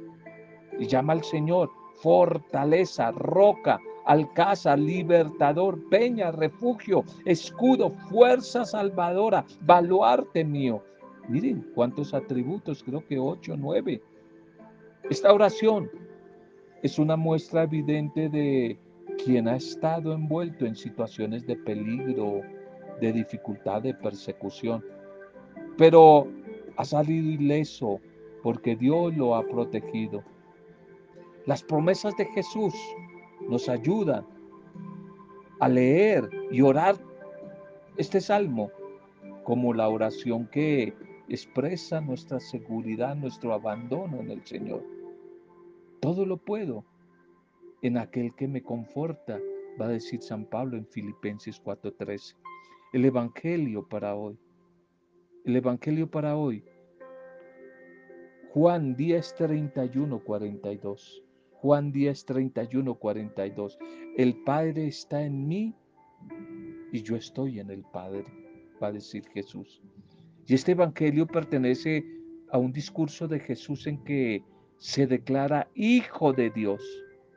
Y 0.79 0.87
llama 0.87 1.13
al 1.13 1.23
Señor 1.23 1.69
fortaleza, 2.01 3.11
roca, 3.11 3.79
alcázar, 4.07 4.79
libertador, 4.79 5.77
peña, 5.89 6.31
refugio, 6.31 7.03
escudo, 7.25 7.91
fuerza 8.09 8.65
salvadora, 8.65 9.45
baluarte 9.61 10.43
mío. 10.43 10.81
Miren 11.27 11.69
cuántos 11.75 12.13
atributos, 12.13 12.83
creo 12.83 13.05
que 13.05 13.19
ocho, 13.19 13.55
nueve. 13.57 14.01
Esta 15.09 15.33
oración 15.33 15.91
es 16.81 16.97
una 16.97 17.17
muestra 17.17 17.63
evidente 17.63 18.29
de 18.29 18.79
quien 19.23 19.49
ha 19.49 19.57
estado 19.57 20.13
envuelto 20.13 20.65
en 20.65 20.75
situaciones 20.75 21.45
de 21.45 21.57
peligro, 21.57 22.41
de 23.01 23.11
dificultad, 23.11 23.81
de 23.81 23.93
persecución, 23.93 24.83
pero 25.77 26.27
ha 26.77 26.85
salido 26.85 27.29
ileso 27.29 27.99
porque 28.41 28.77
Dios 28.77 29.15
lo 29.17 29.35
ha 29.35 29.45
protegido. 29.45 30.23
Las 31.45 31.61
promesas 31.61 32.15
de 32.15 32.25
Jesús 32.25 32.73
nos 33.47 33.69
ayudan 33.69 34.25
a 35.59 35.67
leer 35.69 36.29
y 36.51 36.61
orar 36.61 36.97
este 37.97 38.21
salmo 38.21 38.71
como 39.43 39.73
la 39.73 39.89
oración 39.89 40.47
que 40.47 40.93
expresa 41.29 42.01
nuestra 42.01 42.39
seguridad, 42.39 43.15
nuestro 43.15 43.53
abandono 43.53 44.19
en 44.19 44.31
el 44.31 44.45
Señor. 44.45 44.83
Todo 45.99 46.25
lo 46.25 46.37
puedo 46.37 46.85
en 47.81 47.97
aquel 47.97 48.33
que 48.35 48.47
me 48.47 48.61
conforta, 48.61 49.39
va 49.79 49.85
a 49.85 49.89
decir 49.89 50.21
San 50.21 50.45
Pablo 50.45 50.77
en 50.77 50.85
Filipenses 50.87 51.61
4:13. 51.63 52.35
El 52.93 53.05
Evangelio 53.05 53.87
para 53.87 54.15
hoy. 54.15 54.37
El 55.45 55.55
Evangelio 55.55 56.09
para 56.09 56.35
hoy. 56.35 56.63
Juan 58.53 58.95
10, 58.95 59.35
31, 59.35 60.19
42. 60.19 61.23
Juan 61.61 61.91
10, 61.91 62.25
31, 62.25 62.95
42. 62.95 63.79
El 64.15 64.35
Padre 64.43 64.87
está 64.87 65.23
en 65.23 65.47
mí 65.47 65.73
y 66.91 67.01
yo 67.01 67.15
estoy 67.15 67.59
en 67.59 67.71
el 67.71 67.83
Padre, 67.83 68.25
va 68.81 68.87
a 68.87 68.91
decir 68.91 69.27
Jesús. 69.33 69.81
Y 70.45 70.53
este 70.53 70.73
Evangelio 70.73 71.25
pertenece 71.25 72.05
a 72.51 72.59
un 72.59 72.71
discurso 72.71 73.27
de 73.27 73.39
Jesús 73.39 73.87
en 73.87 74.03
que 74.03 74.43
se 74.77 75.07
declara 75.07 75.67
hijo 75.73 76.31
de 76.31 76.51
Dios. 76.51 76.81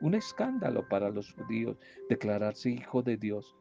Un 0.01 0.13
escándalo 0.13 0.87
para 0.87 1.09
los 1.09 1.33
judíos 1.33 1.77
declararse 2.07 2.69
hijo 2.69 3.01
de 3.01 3.17
Dios. 3.17 3.55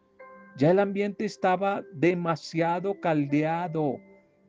Ya 0.57 0.71
el 0.73 0.79
ambiente 0.79 1.25
estaba 1.25 1.83
demasiado 1.95 3.01
caldeado. 3.01 3.97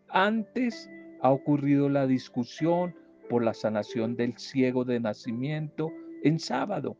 Antes 0.09 0.89
ha 1.21 1.31
ocurrido 1.31 1.87
la 1.87 2.05
discusión 2.05 2.93
por 3.29 3.43
la 3.43 3.53
sanación 3.53 4.17
del 4.17 4.37
ciego 4.37 4.83
de 4.83 4.99
nacimiento 4.99 5.89
en 6.23 6.39
sábado. 6.39 6.97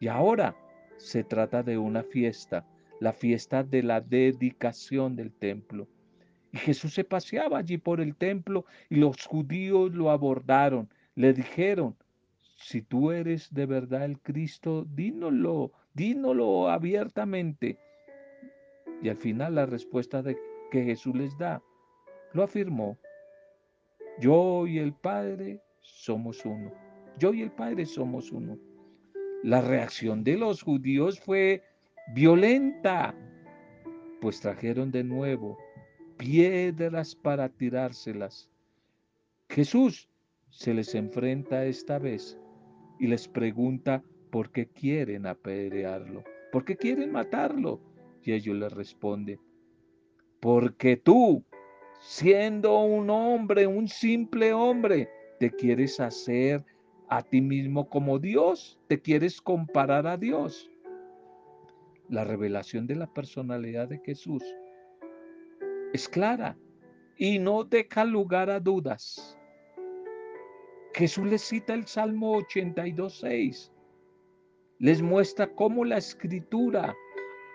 Y 0.00 0.08
ahora 0.08 0.56
se 0.98 1.24
trata 1.24 1.62
de 1.62 1.78
una 1.78 2.02
fiesta, 2.02 2.66
la 3.00 3.12
fiesta 3.12 3.62
de 3.62 3.82
la 3.82 4.00
dedicación 4.00 5.16
del 5.16 5.32
templo. 5.32 5.86
Y 6.52 6.58
Jesús 6.58 6.94
se 6.94 7.04
paseaba 7.04 7.58
allí 7.58 7.78
por 7.78 8.00
el 8.00 8.14
templo 8.16 8.64
y 8.88 8.96
los 8.96 9.26
judíos 9.26 9.92
lo 9.92 10.10
abordaron, 10.10 10.88
le 11.14 11.32
dijeron, 11.32 11.96
si 12.56 12.82
tú 12.82 13.10
eres 13.10 13.52
de 13.52 13.66
verdad 13.66 14.04
el 14.04 14.18
Cristo, 14.20 14.86
dínoslo, 14.94 15.72
dínoslo 15.94 16.68
abiertamente. 16.68 17.78
Y 19.02 19.08
al 19.08 19.16
final 19.16 19.56
la 19.56 19.66
respuesta 19.66 20.22
de, 20.22 20.36
que 20.70 20.84
Jesús 20.84 21.14
les 21.14 21.36
da, 21.38 21.62
lo 22.32 22.42
afirmó, 22.42 22.98
yo 24.18 24.66
y 24.66 24.78
el 24.78 24.94
Padre 24.94 25.60
somos 25.82 26.44
uno. 26.44 26.85
Yo 27.18 27.32
y 27.32 27.42
el 27.42 27.50
Padre 27.50 27.86
somos 27.86 28.30
uno. 28.30 28.58
La 29.42 29.60
reacción 29.60 30.22
de 30.22 30.36
los 30.36 30.62
judíos 30.62 31.20
fue 31.20 31.62
violenta, 32.14 33.14
pues 34.20 34.40
trajeron 34.40 34.90
de 34.90 35.04
nuevo 35.04 35.56
piedras 36.16 37.14
para 37.14 37.48
tirárselas. 37.48 38.50
Jesús 39.48 40.08
se 40.50 40.74
les 40.74 40.94
enfrenta 40.94 41.64
esta 41.64 41.98
vez 41.98 42.38
y 42.98 43.06
les 43.06 43.28
pregunta 43.28 44.02
por 44.30 44.50
qué 44.50 44.66
quieren 44.66 45.26
apedrearlo, 45.26 46.24
por 46.52 46.64
qué 46.64 46.76
quieren 46.76 47.12
matarlo. 47.12 47.80
Y 48.22 48.32
ellos 48.32 48.56
le 48.56 48.68
responden, 48.68 49.38
porque 50.40 50.96
tú, 50.96 51.44
siendo 52.00 52.80
un 52.82 53.08
hombre, 53.08 53.68
un 53.68 53.86
simple 53.86 54.52
hombre, 54.52 55.08
te 55.38 55.50
quieres 55.50 56.00
hacer 56.00 56.64
a 57.08 57.22
ti 57.22 57.40
mismo 57.40 57.88
como 57.88 58.18
Dios, 58.18 58.78
te 58.88 59.00
quieres 59.00 59.40
comparar 59.40 60.06
a 60.06 60.16
Dios. 60.16 60.70
La 62.08 62.24
revelación 62.24 62.86
de 62.86 62.96
la 62.96 63.06
personalidad 63.06 63.88
de 63.88 63.98
Jesús 63.98 64.42
es 65.92 66.08
clara 66.08 66.56
y 67.16 67.38
no 67.38 67.64
deja 67.64 68.04
lugar 68.04 68.50
a 68.50 68.60
dudas. 68.60 69.38
Jesús 70.94 71.26
les 71.26 71.42
cita 71.42 71.74
el 71.74 71.86
Salmo 71.86 72.38
82.6. 72.40 73.70
Les 74.78 75.02
muestra 75.02 75.46
cómo 75.54 75.84
la 75.84 75.98
escritura 75.98 76.94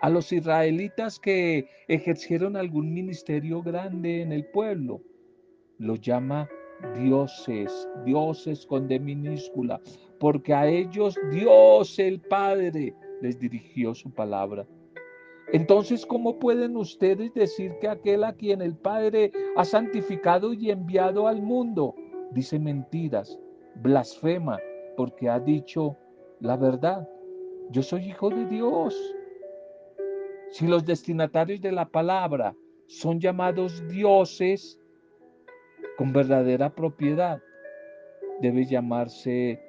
a 0.00 0.10
los 0.10 0.32
israelitas 0.32 1.18
que 1.18 1.66
ejercieron 1.88 2.56
algún 2.56 2.92
ministerio 2.92 3.62
grande 3.62 4.22
en 4.22 4.32
el 4.32 4.46
pueblo. 4.46 5.00
Lo 5.78 5.96
llama 5.96 6.48
dioses, 6.94 7.88
dioses 8.04 8.66
con 8.66 8.88
D 8.88 8.98
minúscula, 8.98 9.80
porque 10.18 10.54
a 10.54 10.66
ellos 10.66 11.18
Dios 11.30 11.98
el 11.98 12.20
Padre 12.20 12.94
les 13.20 13.38
dirigió 13.38 13.94
su 13.94 14.10
palabra. 14.10 14.66
Entonces, 15.52 16.06
¿cómo 16.06 16.38
pueden 16.38 16.76
ustedes 16.76 17.34
decir 17.34 17.76
que 17.80 17.88
aquel 17.88 18.24
a 18.24 18.32
quien 18.32 18.62
el 18.62 18.74
Padre 18.76 19.32
ha 19.56 19.64
santificado 19.64 20.52
y 20.54 20.70
enviado 20.70 21.28
al 21.28 21.42
mundo 21.42 21.94
dice 22.30 22.58
mentiras, 22.58 23.38
blasfema, 23.76 24.58
porque 24.96 25.28
ha 25.28 25.38
dicho 25.38 25.96
la 26.40 26.56
verdad? 26.56 27.08
Yo 27.70 27.82
soy 27.82 28.06
hijo 28.06 28.30
de 28.30 28.46
Dios. 28.46 28.96
Si 30.50 30.66
los 30.66 30.84
destinatarios 30.84 31.60
de 31.60 31.72
la 31.72 31.86
palabra 31.86 32.54
son 32.86 33.20
llamados 33.20 33.86
dioses 33.88 34.78
con 35.96 36.12
verdadera 36.12 36.74
propiedad, 36.74 37.42
debe 38.40 38.64
llamarse 38.64 39.60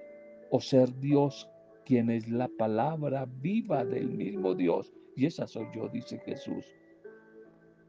o 0.49 0.59
ser 0.59 0.93
Dios 0.99 1.49
quien 1.86 2.09
es 2.09 2.27
la 2.29 2.47
palabra 2.47 3.27
viva 3.41 3.83
del 3.83 4.09
mismo 4.09 4.55
Dios. 4.55 4.93
Y 5.15 5.25
esa 5.25 5.47
soy 5.47 5.67
yo, 5.75 5.89
dice 5.89 6.19
Jesús. 6.19 6.65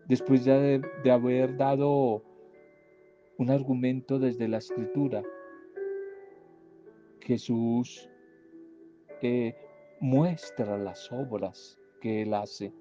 Después 0.08 0.44
de, 0.44 0.82
de 1.02 1.10
haber 1.10 1.56
dado 1.56 2.22
un 3.38 3.50
argumento 3.50 4.18
desde 4.18 4.48
la 4.48 4.58
escritura, 4.58 5.22
Jesús 7.20 8.10
eh, 9.22 9.54
muestra 10.00 10.76
las 10.76 11.10
obras 11.10 11.78
que 12.00 12.22
Él 12.22 12.34
hace 12.34 12.72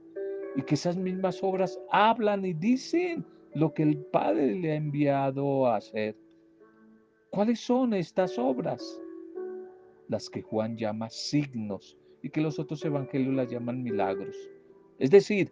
y 0.56 0.62
que 0.64 0.76
esas 0.76 0.98
mismas 0.98 1.42
obras 1.42 1.80
hablan 1.90 2.44
y 2.46 2.54
dicen 2.54 3.26
lo 3.56 3.74
que 3.74 3.84
el 3.84 3.98
Padre 3.98 4.56
le 4.56 4.72
ha 4.72 4.76
enviado 4.76 5.68
a 5.68 5.78
hacer. 5.78 6.16
¿Cuáles 7.30 7.60
son 7.60 7.94
estas 7.94 8.38
obras? 8.38 9.00
Las 10.08 10.30
que 10.30 10.42
Juan 10.42 10.78
llama 10.78 11.10
signos 11.10 11.98
y 12.22 12.30
que 12.30 12.42
los 12.42 12.60
otros 12.60 12.84
evangelios 12.86 13.34
las 13.34 13.50
llaman 13.50 13.84
milagros. 13.84 14.36
Es 15.00 15.12
decir, 15.12 15.52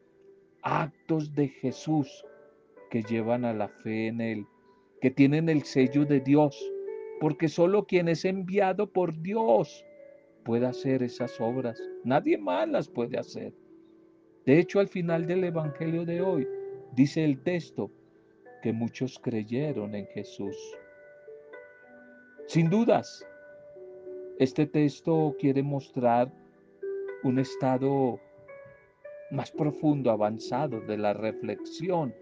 actos 0.61 1.33
de 1.33 1.47
Jesús 1.47 2.25
que 2.89 3.03
llevan 3.03 3.45
a 3.45 3.53
la 3.53 3.67
fe 3.67 4.07
en 4.07 4.21
Él, 4.21 4.45
que 5.01 5.11
tienen 5.11 5.49
el 5.49 5.63
sello 5.63 6.05
de 6.05 6.19
Dios, 6.19 6.59
porque 7.19 7.47
solo 7.47 7.85
quien 7.85 8.07
es 8.07 8.25
enviado 8.25 8.91
por 8.91 9.19
Dios 9.21 9.85
puede 10.43 10.65
hacer 10.65 11.03
esas 11.03 11.39
obras. 11.39 11.81
Nadie 12.03 12.37
más 12.37 12.67
las 12.67 12.89
puede 12.89 13.17
hacer. 13.17 13.53
De 14.45 14.59
hecho, 14.59 14.79
al 14.79 14.87
final 14.87 15.27
del 15.27 15.43
Evangelio 15.43 16.03
de 16.03 16.21
hoy, 16.21 16.47
dice 16.93 17.23
el 17.23 17.41
texto 17.43 17.91
que 18.61 18.73
muchos 18.73 19.19
creyeron 19.19 19.95
en 19.95 20.07
Jesús. 20.07 20.55
Sin 22.47 22.69
dudas, 22.69 23.25
este 24.39 24.65
texto 24.65 25.35
quiere 25.39 25.63
mostrar 25.63 26.31
un 27.23 27.39
estado 27.39 28.19
más 29.31 29.51
profundo, 29.51 30.11
avanzado 30.11 30.81
de 30.81 30.97
la 30.97 31.13
reflexión 31.13 32.13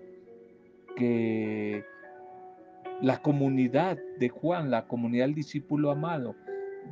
que 0.96 1.84
la 3.02 3.22
comunidad 3.22 3.98
de 4.20 4.30
Juan, 4.30 4.70
la 4.70 4.88
comunidad 4.88 5.26
del 5.26 5.36
discípulo 5.36 5.92
amado, 5.92 6.36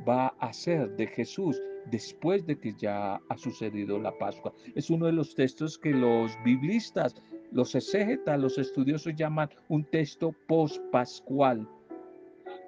va 0.08 0.28
a 0.38 0.48
hacer 0.48 0.96
de 0.96 1.06
Jesús 1.06 1.60
después 1.90 2.46
de 2.46 2.58
que 2.58 2.74
ya 2.74 3.20
ha 3.28 3.36
sucedido 3.36 3.98
la 3.98 4.16
Pascua. 4.16 4.52
Es 4.74 4.90
uno 4.90 5.06
de 5.06 5.12
los 5.12 5.34
textos 5.34 5.78
que 5.78 5.90
los 5.90 6.32
biblistas, 6.44 7.14
los 7.52 7.74
exégetas, 7.74 8.40
los 8.40 8.58
estudiosos 8.58 9.14
llaman 9.16 9.48
un 9.68 9.84
texto 9.84 10.34
post-pascual, 10.46 11.68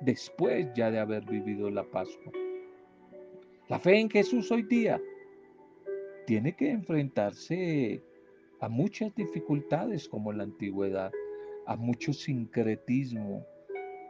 después 0.01 0.69
ya 0.75 0.91
de 0.91 0.99
haber 0.99 1.25
vivido 1.25 1.71
la 1.71 1.85
Pascua. 1.85 2.33
La 3.69 3.79
fe 3.79 4.01
en 4.01 4.11
Jesús 4.11 4.51
hoy 4.51 4.63
día 4.63 5.01
tiene 6.27 6.55
que 6.57 6.71
enfrentarse 6.71 8.03
a 8.61 8.69
muchas 8.69 9.15
dificultades 9.15 10.09
como 10.09 10.33
en 10.33 10.39
la 10.39 10.45
antigüedad, 10.45 11.13
a 11.67 11.77
mucho 11.77 12.13
sincretismo, 12.13 13.47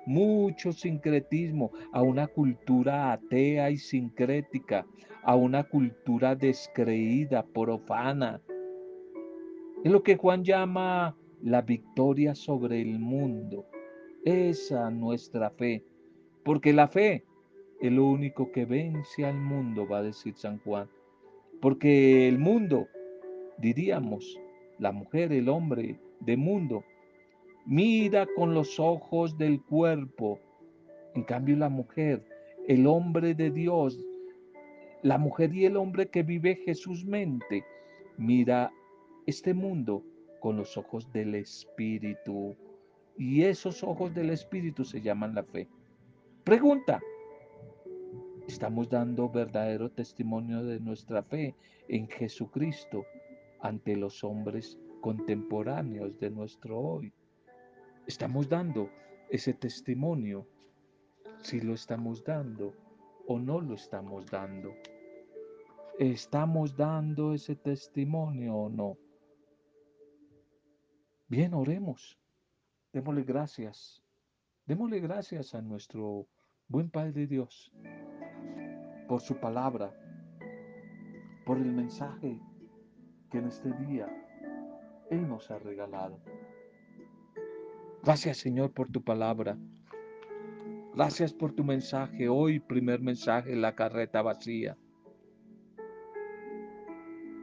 mucho 0.06 0.72
sincretismo, 0.72 1.72
a 1.92 2.02
una 2.02 2.26
cultura 2.26 3.12
atea 3.12 3.70
y 3.70 3.76
sincrética, 3.76 4.86
a 5.22 5.36
una 5.36 5.64
cultura 5.64 6.34
descreída, 6.34 7.44
profana. 7.44 8.40
Es 9.82 9.90
lo 9.90 10.02
que 10.02 10.16
Juan 10.16 10.44
llama 10.44 11.16
la 11.42 11.62
victoria 11.62 12.34
sobre 12.34 12.82
el 12.82 12.98
mundo. 12.98 13.64
Esa 14.26 14.90
nuestra 14.90 15.48
fe. 15.48 15.82
Porque 16.44 16.74
la 16.74 16.86
fe 16.86 17.24
es 17.80 17.90
lo 17.90 18.04
único 18.04 18.52
que 18.52 18.66
vence 18.66 19.24
al 19.24 19.38
mundo, 19.38 19.88
va 19.88 19.98
a 19.98 20.02
decir 20.02 20.34
San 20.36 20.58
Juan. 20.58 20.86
Porque 21.62 22.28
el 22.28 22.38
mundo, 22.38 22.88
diríamos, 23.56 24.38
la 24.78 24.92
mujer, 24.92 25.32
el 25.32 25.48
hombre 25.48 25.98
de 26.20 26.36
mundo, 26.36 26.84
mira 27.64 28.26
con 28.36 28.52
los 28.52 28.78
ojos 28.78 29.38
del 29.38 29.62
cuerpo. 29.62 30.40
En 31.14 31.24
cambio 31.24 31.56
la 31.56 31.70
mujer, 31.70 32.22
el 32.68 32.86
hombre 32.86 33.34
de 33.34 33.50
Dios, 33.50 33.98
la 35.02 35.16
mujer 35.16 35.54
y 35.54 35.64
el 35.64 35.78
hombre 35.78 36.08
que 36.08 36.22
vive 36.22 36.56
Jesús 36.56 37.06
mente, 37.06 37.64
mira 38.18 38.70
este 39.30 39.54
mundo 39.54 40.04
con 40.40 40.56
los 40.56 40.76
ojos 40.76 41.10
del 41.12 41.36
Espíritu. 41.36 42.56
Y 43.16 43.42
esos 43.42 43.84
ojos 43.84 44.12
del 44.12 44.30
Espíritu 44.30 44.84
se 44.84 45.00
llaman 45.00 45.34
la 45.36 45.44
fe. 45.44 45.68
Pregunta, 46.42 47.00
¿estamos 48.48 48.88
dando 48.88 49.28
verdadero 49.28 49.88
testimonio 49.90 50.64
de 50.64 50.80
nuestra 50.80 51.22
fe 51.22 51.54
en 51.86 52.08
Jesucristo 52.08 53.04
ante 53.60 53.94
los 53.94 54.24
hombres 54.24 54.78
contemporáneos 55.00 56.18
de 56.18 56.30
nuestro 56.30 56.78
hoy? 56.80 57.12
¿Estamos 58.06 58.48
dando 58.48 58.90
ese 59.30 59.54
testimonio? 59.54 60.46
Si 61.42 61.60
lo 61.60 61.74
estamos 61.74 62.24
dando 62.24 62.74
o 63.28 63.38
no 63.38 63.60
lo 63.60 63.74
estamos 63.74 64.26
dando. 64.26 64.74
¿Estamos 66.00 66.76
dando 66.76 67.32
ese 67.32 67.54
testimonio 67.54 68.54
o 68.56 68.68
no? 68.68 68.96
Bien, 71.30 71.54
oremos. 71.54 72.18
Démosle 72.92 73.22
gracias. 73.22 74.02
Démosle 74.66 74.98
gracias 74.98 75.54
a 75.54 75.62
nuestro 75.62 76.26
buen 76.66 76.90
Padre 76.90 77.28
Dios 77.28 77.72
por 79.06 79.20
su 79.20 79.36
palabra, 79.36 79.94
por 81.46 81.58
el 81.58 81.70
mensaje 81.72 82.40
que 83.30 83.38
en 83.38 83.46
este 83.46 83.72
día 83.74 84.08
Él 85.08 85.28
nos 85.28 85.52
ha 85.52 85.60
regalado. 85.60 86.18
Gracias 88.02 88.38
Señor 88.38 88.72
por 88.72 88.90
tu 88.90 89.00
palabra. 89.00 89.56
Gracias 90.96 91.32
por 91.32 91.52
tu 91.52 91.62
mensaje. 91.62 92.28
Hoy 92.28 92.58
primer 92.58 93.02
mensaje, 93.02 93.54
la 93.54 93.76
carreta 93.76 94.20
vacía. 94.20 94.76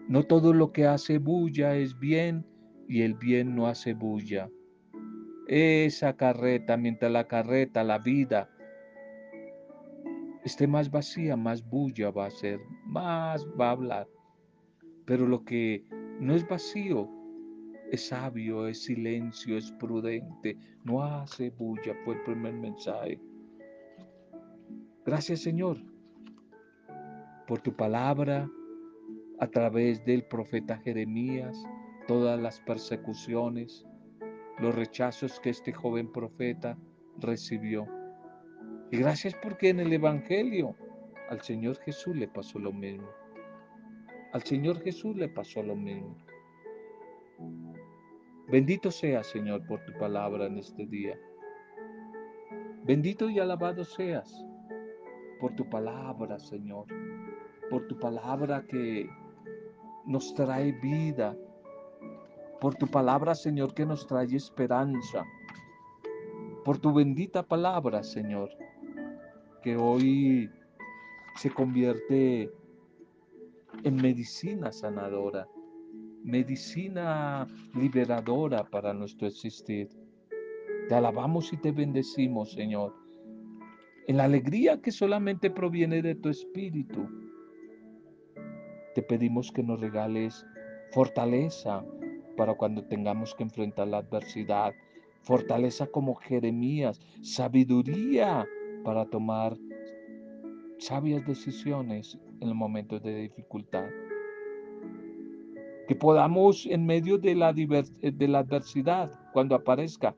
No 0.09 0.23
todo 0.23 0.53
lo 0.53 0.73
que 0.73 0.87
hace 0.87 1.19
bulla 1.19 1.77
es 1.77 1.97
bien 1.97 2.45
y 2.87 3.01
el 3.01 3.15
bien 3.15 3.55
no 3.55 3.67
hace 3.67 3.93
bulla. 3.93 4.49
Esa 5.47 6.15
carreta, 6.15 6.77
mientras 6.77 7.11
la 7.11 7.27
carreta, 7.27 7.83
la 7.83 7.99
vida, 7.99 8.49
esté 10.43 10.67
más 10.67 10.89
vacía, 10.91 11.35
más 11.35 11.67
bulla 11.67 12.11
va 12.11 12.27
a 12.27 12.31
ser, 12.31 12.59
más 12.85 13.45
va 13.59 13.69
a 13.69 13.71
hablar. 13.71 14.07
Pero 15.05 15.25
lo 15.25 15.43
que 15.43 15.85
no 16.19 16.33
es 16.35 16.47
vacío, 16.47 17.09
es 17.91 18.07
sabio, 18.07 18.67
es 18.67 18.83
silencio, 18.83 19.57
es 19.57 19.71
prudente, 19.73 20.57
no 20.83 21.03
hace 21.03 21.49
bulla, 21.51 21.93
fue 22.03 22.15
el 22.15 22.23
primer 22.23 22.53
mensaje. 22.53 23.19
Gracias 25.05 25.41
Señor 25.41 25.77
por 27.47 27.61
tu 27.61 27.73
palabra 27.73 28.49
a 29.39 29.47
través 29.47 30.03
del 30.05 30.23
profeta 30.23 30.77
Jeremías, 30.77 31.57
todas 32.07 32.39
las 32.39 32.59
persecuciones, 32.61 33.85
los 34.59 34.73
rechazos 34.73 35.39
que 35.39 35.51
este 35.51 35.71
joven 35.73 36.11
profeta 36.11 36.77
recibió. 37.19 37.85
Y 38.91 38.97
gracias 38.97 39.35
porque 39.35 39.69
en 39.69 39.81
el 39.81 39.93
Evangelio 39.93 40.75
al 41.29 41.41
Señor 41.41 41.77
Jesús 41.77 42.15
le 42.15 42.27
pasó 42.27 42.57
lo 42.57 42.71
mismo. 42.71 43.07
Al 44.33 44.43
Señor 44.43 44.81
Jesús 44.81 45.15
le 45.15 45.27
pasó 45.27 45.61
lo 45.61 45.75
mismo. 45.75 46.15
Bendito 48.49 48.91
sea, 48.91 49.23
Señor, 49.23 49.65
por 49.67 49.83
tu 49.85 49.93
palabra 49.99 50.45
en 50.45 50.57
este 50.57 50.85
día. 50.85 51.19
Bendito 52.85 53.29
y 53.29 53.39
alabado 53.39 53.83
seas 53.83 54.45
por 55.41 55.53
tu 55.55 55.69
palabra, 55.69 56.39
Señor. 56.39 56.85
Por 57.69 57.87
tu 57.87 57.99
palabra 57.99 58.65
que 58.65 59.09
nos 60.05 60.33
trae 60.33 60.71
vida. 60.71 61.35
Por 62.59 62.75
tu 62.75 62.87
palabra, 62.87 63.35
Señor, 63.35 63.73
que 63.73 63.85
nos 63.85 64.07
trae 64.07 64.35
esperanza. 64.35 65.23
Por 66.65 66.79
tu 66.79 66.93
bendita 66.93 67.43
palabra, 67.43 68.03
Señor, 68.03 68.49
que 69.63 69.77
hoy 69.77 70.49
se 71.35 71.49
convierte 71.49 72.51
en 73.83 73.95
medicina 73.95 74.71
sanadora 74.71 75.47
medicina 76.27 77.47
liberadora 77.73 78.65
para 78.65 78.93
nuestro 78.93 79.27
existir. 79.27 79.89
Te 80.89 80.93
alabamos 80.93 81.53
y 81.53 81.57
te 81.57 81.71
bendecimos, 81.71 82.51
Señor, 82.51 82.93
en 84.07 84.17
la 84.17 84.25
alegría 84.25 84.81
que 84.81 84.91
solamente 84.91 85.49
proviene 85.49 86.01
de 86.01 86.15
tu 86.15 86.27
Espíritu. 86.29 87.07
Te 88.93 89.01
pedimos 89.01 89.51
que 89.51 89.63
nos 89.63 89.79
regales 89.79 90.45
fortaleza 90.91 91.85
para 92.37 92.53
cuando 92.53 92.83
tengamos 92.83 93.35
que 93.35 93.43
enfrentar 93.43 93.87
la 93.87 93.97
adversidad, 93.97 94.73
fortaleza 95.23 95.87
como 95.87 96.15
Jeremías, 96.15 97.01
sabiduría 97.21 98.47
para 98.85 99.05
tomar 99.05 99.57
sabias 100.77 101.25
decisiones 101.25 102.17
en 102.39 102.47
los 102.47 102.55
momentos 102.55 103.03
de 103.03 103.23
dificultad 103.23 103.87
que 105.87 105.95
podamos 105.95 106.65
en 106.65 106.85
medio 106.85 107.17
de 107.17 107.33
la, 107.33 107.49
eh, 107.51 108.11
de 108.11 108.27
la 108.27 108.39
adversidad, 108.39 109.11
cuando 109.33 109.55
aparezca, 109.55 110.15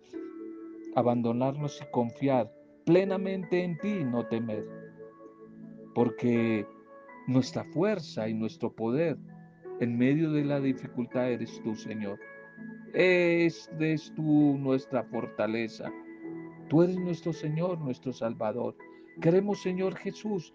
abandonarnos 0.95 1.79
y 1.81 1.91
confiar 1.91 2.51
plenamente 2.85 3.63
en 3.63 3.77
ti 3.77 4.03
no 4.03 4.25
temer. 4.27 4.65
Porque 5.93 6.65
nuestra 7.27 7.63
fuerza 7.65 8.27
y 8.27 8.33
nuestro 8.33 8.73
poder 8.73 9.17
en 9.79 9.97
medio 9.97 10.31
de 10.31 10.43
la 10.43 10.59
dificultad 10.59 11.31
eres 11.31 11.61
tú, 11.63 11.75
Señor. 11.75 12.19
Es, 12.93 13.69
eres 13.79 14.11
tú 14.15 14.57
nuestra 14.57 15.03
fortaleza. 15.03 15.91
Tú 16.67 16.83
eres 16.83 16.97
nuestro 16.97 17.33
Señor, 17.33 17.79
nuestro 17.79 18.13
Salvador. 18.13 18.75
Queremos, 19.21 19.61
Señor 19.61 19.95
Jesús, 19.95 20.53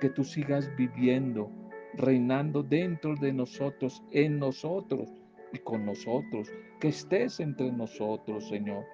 que 0.00 0.08
tú 0.10 0.24
sigas 0.24 0.70
viviendo 0.76 1.50
reinando 1.94 2.62
dentro 2.62 3.14
de 3.16 3.32
nosotros, 3.32 4.02
en 4.12 4.38
nosotros 4.38 5.10
y 5.52 5.58
con 5.58 5.84
nosotros. 5.84 6.50
Que 6.80 6.88
estés 6.88 7.40
entre 7.40 7.72
nosotros, 7.72 8.48
Señor. 8.48 8.84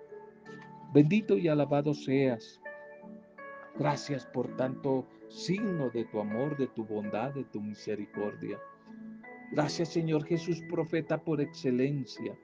Bendito 0.93 1.37
y 1.37 1.49
alabado 1.49 1.95
seas. 1.95 2.61
Gracias 3.79 4.27
por 4.27 4.57
tanto 4.57 5.07
signo 5.29 5.91
de 5.91 6.05
tu 6.05 6.21
amor, 6.21 6.57
de 6.57 6.69
tu 6.69 6.85
bondad, 6.85 7.35
de 7.35 7.45
tu 7.45 7.61
misericordia. 7.61 8.59
Gracias 9.53 9.91
Señor 9.91 10.25
Jesús, 10.25 10.63
profeta 10.69 11.19
por 11.19 11.41
excelencia. 11.41 12.37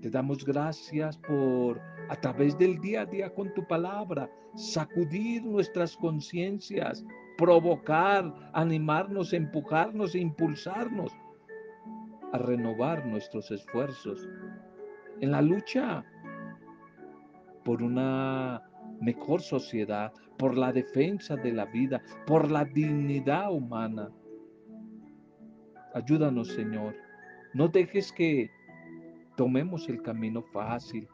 Te 0.00 0.10
damos 0.10 0.44
gracias 0.44 1.16
por, 1.18 1.80
a 2.08 2.16
través 2.16 2.58
del 2.58 2.80
día 2.80 3.02
a 3.02 3.06
día 3.06 3.32
con 3.32 3.54
tu 3.54 3.64
palabra, 3.66 4.28
sacudir 4.56 5.44
nuestras 5.44 5.96
conciencias, 5.96 7.04
provocar, 7.38 8.50
animarnos, 8.52 9.32
empujarnos 9.32 10.14
e 10.14 10.18
impulsarnos 10.18 11.12
a 12.32 12.38
renovar 12.38 13.06
nuestros 13.06 13.50
esfuerzos 13.50 14.28
en 15.20 15.30
la 15.30 15.40
lucha 15.40 16.04
por 17.64 17.82
una 17.82 18.62
mejor 19.00 19.40
sociedad, 19.40 20.12
por 20.36 20.56
la 20.56 20.72
defensa 20.72 21.36
de 21.36 21.52
la 21.52 21.66
vida, 21.66 22.02
por 22.26 22.50
la 22.50 22.64
dignidad 22.64 23.52
humana. 23.52 24.10
Ayúdanos, 25.94 26.48
Señor. 26.48 26.96
No 27.52 27.68
dejes 27.68 28.12
que 28.12 28.50
tomemos 29.36 29.88
el 29.88 30.02
camino 30.02 30.42
fácil, 30.42 31.06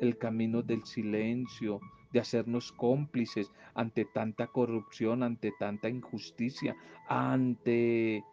el 0.00 0.16
camino 0.18 0.62
del 0.62 0.84
silencio, 0.84 1.80
de 2.12 2.20
hacernos 2.20 2.72
cómplices 2.72 3.50
ante 3.74 4.04
tanta 4.04 4.46
corrupción, 4.46 5.22
ante 5.22 5.52
tanta 5.58 5.88
injusticia, 5.88 6.76
ante 7.08 8.24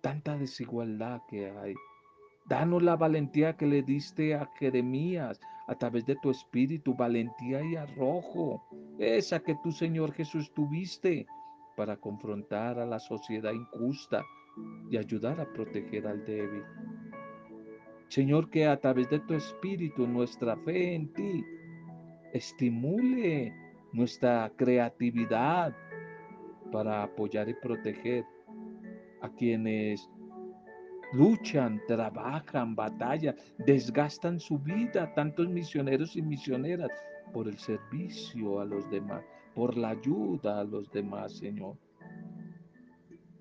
tanta 0.00 0.36
desigualdad 0.36 1.22
que 1.28 1.50
hay. 1.50 1.74
Danos 2.48 2.82
la 2.82 2.96
valentía 2.96 3.56
que 3.56 3.66
le 3.66 3.82
diste 3.82 4.34
a 4.34 4.48
Jeremías 4.58 5.40
a 5.66 5.74
través 5.74 6.06
de 6.06 6.16
tu 6.16 6.30
espíritu, 6.30 6.94
valentía 6.94 7.64
y 7.64 7.74
arrojo, 7.74 8.62
esa 8.98 9.40
que 9.40 9.56
tú, 9.62 9.72
Señor 9.72 10.12
Jesús, 10.12 10.52
tuviste 10.54 11.26
para 11.76 11.96
confrontar 11.96 12.78
a 12.78 12.86
la 12.86 13.00
sociedad 13.00 13.52
injusta 13.52 14.24
y 14.90 14.96
ayudar 14.96 15.40
a 15.40 15.52
proteger 15.52 16.06
al 16.06 16.24
débil. 16.24 16.62
Señor, 18.08 18.50
que 18.50 18.66
a 18.66 18.80
través 18.80 19.10
de 19.10 19.18
tu 19.20 19.34
espíritu, 19.34 20.06
nuestra 20.06 20.56
fe 20.58 20.94
en 20.94 21.12
ti, 21.12 21.44
estimule 22.32 23.52
nuestra 23.92 24.52
creatividad 24.56 25.74
para 26.70 27.02
apoyar 27.02 27.48
y 27.48 27.54
proteger 27.54 28.24
a 29.22 29.28
quienes 29.30 30.08
luchan, 31.12 31.80
trabajan, 31.86 32.74
batallan, 32.74 33.34
desgastan 33.58 34.38
su 34.38 34.58
vida, 34.58 35.12
tantos 35.14 35.48
misioneros 35.48 36.16
y 36.16 36.22
misioneras, 36.22 36.90
por 37.32 37.48
el 37.48 37.58
servicio 37.58 38.60
a 38.60 38.64
los 38.64 38.88
demás, 38.90 39.22
por 39.54 39.76
la 39.76 39.90
ayuda 39.90 40.60
a 40.60 40.64
los 40.64 40.90
demás, 40.90 41.36
Señor. 41.36 41.76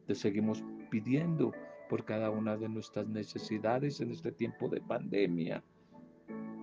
Te 0.07 0.15
seguimos 0.15 0.63
pidiendo 0.95 1.51
por 1.89 2.05
cada 2.05 2.29
una 2.29 2.55
de 2.55 2.69
nuestras 2.69 3.05
necesidades 3.05 3.99
en 3.99 4.11
este 4.11 4.31
tiempo 4.31 4.69
de 4.69 4.79
pandemia, 4.79 5.61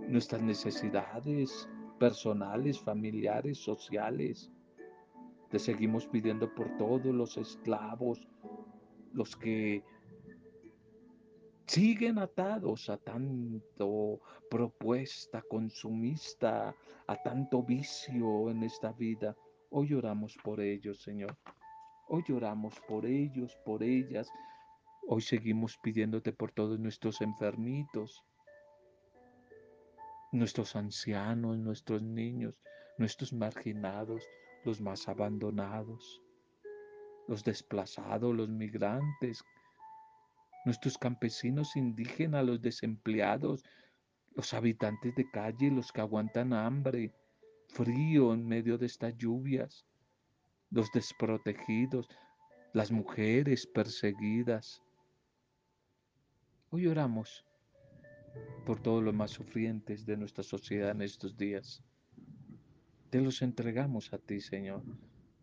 nuestras 0.09 0.40
necesidades 0.40 1.68
personales, 1.99 2.81
familiares, 2.81 3.59
sociales. 3.59 4.51
Te 5.51 5.59
seguimos 5.59 6.07
pidiendo 6.07 6.49
por 6.55 6.75
todos 6.79 7.14
los 7.14 7.37
esclavos, 7.37 8.27
los 9.12 9.37
que 9.37 9.85
siguen 11.66 12.18
atados 12.18 12.88
a 12.88 12.97
tanto 12.97 14.18
propuesta 14.49 15.42
consumista, 15.42 16.75
a 17.07 17.23
tanto 17.23 17.62
vicio 17.62 18.49
en 18.49 18.62
esta 18.62 18.92
vida. 18.92 19.37
Hoy 19.68 19.92
oramos 19.92 20.38
por 20.42 20.59
ellos, 20.62 21.03
Señor. 21.03 21.37
Hoy 22.14 22.22
oramos 22.31 22.79
por 22.87 23.07
ellos, 23.07 23.57
por 23.64 23.83
ellas. 23.83 24.31
Hoy 25.09 25.22
seguimos 25.22 25.79
pidiéndote 25.79 26.31
por 26.31 26.53
todos 26.53 26.79
nuestros 26.79 27.22
enfermitos, 27.22 28.22
nuestros 30.31 30.77
ancianos, 30.77 31.57
nuestros 31.57 32.03
niños, 32.03 32.61
nuestros 32.98 33.33
marginados, 33.33 34.22
los 34.62 34.79
más 34.79 35.09
abandonados, 35.09 36.20
los 37.29 37.42
desplazados, 37.44 38.35
los 38.35 38.51
migrantes 38.51 39.42
nuestros 40.66 40.98
campesinos 40.98 41.77
indígenas, 41.77 42.44
los 42.44 42.61
desempleados, 42.61 43.64
los 44.35 44.53
habitantes 44.53 45.14
de 45.14 45.31
calle, 45.31 45.70
los 45.70 45.90
que 45.92 46.03
aguantan 46.03 46.53
hambre, 46.53 47.14
frío 47.68 48.35
en 48.35 48.46
medio 48.46 48.77
de 48.77 48.87
estas 48.87 49.16
lluvias, 49.16 49.87
los 50.73 50.91
desprotegidos, 50.91 52.09
las 52.73 52.91
mujeres 52.91 53.67
perseguidas. 53.67 54.83
Hoy 56.71 56.87
oramos 56.87 57.45
por 58.65 58.81
todos 58.81 59.03
los 59.03 59.15
más 59.15 59.31
sufrientes 59.31 60.07
de 60.07 60.17
nuestra 60.17 60.43
sociedad 60.43 60.91
en 60.91 61.03
estos 61.03 61.37
días. 61.37 61.85
Te 63.11 63.21
los 63.21 63.43
entregamos 63.43 64.13
a 64.13 64.19
ti, 64.19 64.41
Señor 64.41 64.83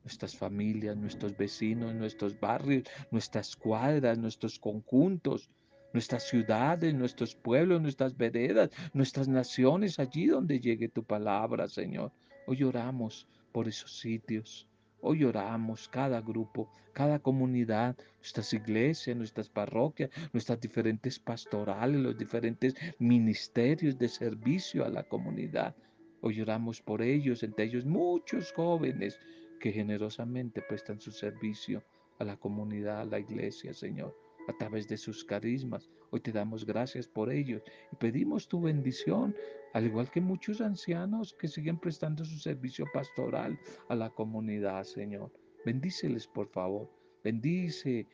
nuestras 0.04 0.36
familias, 0.36 0.98
nuestros 0.98 1.38
vecinos, 1.38 1.94
nuestros 1.94 2.40
barrios, 2.40 2.86
nuestras 3.12 3.56
cuadras, 3.56 4.18
nuestros 4.18 4.58
conjuntos, 4.58 5.50
nuestras 5.94 6.24
ciudades, 6.24 6.94
nuestros 6.94 7.36
pueblos, 7.36 7.82
nuestras 7.82 8.16
veredas, 8.16 8.70
nuestras 8.94 9.28
naciones, 9.28 10.00
allí 10.00 10.28
donde 10.28 10.60
llegue 10.60 10.90
tu 10.90 11.04
palabra, 11.04 11.68
Señor. 11.68 12.12
Hoy 12.48 12.64
oramos 12.64 13.28
por 13.52 13.68
esos 13.68 14.00
sitios. 14.00 14.69
Hoy 15.02 15.24
oramos 15.24 15.88
cada 15.88 16.22
grupo, 16.22 16.70
cada 16.94 17.20
comunidad, 17.20 17.98
nuestras 18.18 18.54
iglesias, 18.54 19.16
nuestras 19.16 19.50
parroquias, 19.50 20.10
nuestras 20.34 20.60
diferentes 20.60 21.20
pastorales, 21.20 22.02
los 22.02 22.18
diferentes 22.18 22.76
ministerios 23.00 23.98
de 23.98 24.10
servicio 24.10 24.86
a 24.86 24.90
la 24.90 25.04
comunidad. 25.04 25.76
Hoy 26.22 26.42
oramos 26.42 26.82
por 26.82 27.02
ellos, 27.02 27.44
entre 27.44 27.66
ellos 27.66 27.86
muchos 27.86 28.52
jóvenes, 28.52 29.18
que 29.60 29.72
generosamente 29.72 30.62
prestan 30.62 31.00
su 31.00 31.12
servicio 31.12 31.84
a 32.20 32.26
la 32.26 32.38
comunidad, 32.38 33.02
a 33.02 33.06
la 33.06 33.20
iglesia, 33.20 33.74
Señor, 33.74 34.16
a 34.50 34.54
través 34.58 34.88
de 34.88 34.98
sus 34.98 35.24
carismas. 35.24 35.90
Hoy 36.10 36.22
te 36.22 36.32
damos 36.32 36.66
gracias 36.66 37.08
por 37.08 37.32
ellos 37.32 37.62
y 37.92 37.96
pedimos 37.98 38.48
tu 38.48 38.60
bendición, 38.60 39.36
al 39.74 39.86
igual 39.86 40.10
que 40.10 40.22
muchos 40.22 40.60
ancianos 40.60 41.36
que 41.40 41.48
siguen 41.48 41.78
prestando 41.78 42.26
su 42.26 42.38
servicio 42.40 42.86
pastoral 42.92 43.60
a 43.90 43.96
la 43.96 44.10
comunidad, 44.10 44.84
Señor. 44.86 45.32
Bendíceles, 45.66 46.26
por 46.26 46.48
favor. 46.48 46.90
Bendice 47.24 48.08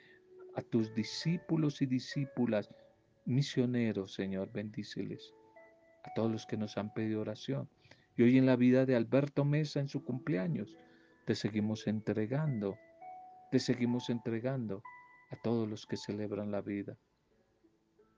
a 0.56 0.62
tus 0.62 0.94
discípulos 0.94 1.82
y 1.82 1.86
discípulas, 1.86 2.70
misioneros, 3.24 4.14
Señor, 4.14 4.52
bendíceles. 4.52 5.34
A 6.04 6.14
todos 6.16 6.30
los 6.30 6.46
que 6.46 6.58
nos 6.58 6.78
han 6.78 6.94
pedido 6.94 7.22
oración. 7.22 7.70
Y 8.18 8.24
hoy 8.24 8.38
en 8.38 8.46
la 8.46 8.58
vida 8.58 8.86
de 8.86 8.98
Alberto 8.98 9.46
Mesa 9.46 9.80
en 9.80 9.88
su 9.88 10.04
cumpleaños, 10.04 10.76
te 11.26 11.34
seguimos 11.34 11.88
entregando, 11.88 12.78
te 13.52 13.60
seguimos 13.60 14.10
entregando 14.10 14.84
a 15.30 15.36
todos 15.38 15.68
los 15.68 15.86
que 15.86 15.98
celebran 15.98 16.52
la 16.52 16.62
vida, 16.62 16.98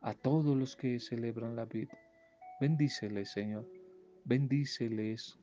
a 0.02 0.14
todos 0.14 0.56
los 0.56 0.76
que 0.76 1.00
celebran 1.00 1.56
la 1.56 1.66
vida. 1.66 1.98
Bendíceles, 2.60 3.32
Señor, 3.32 3.68
bendíceles 4.26 5.40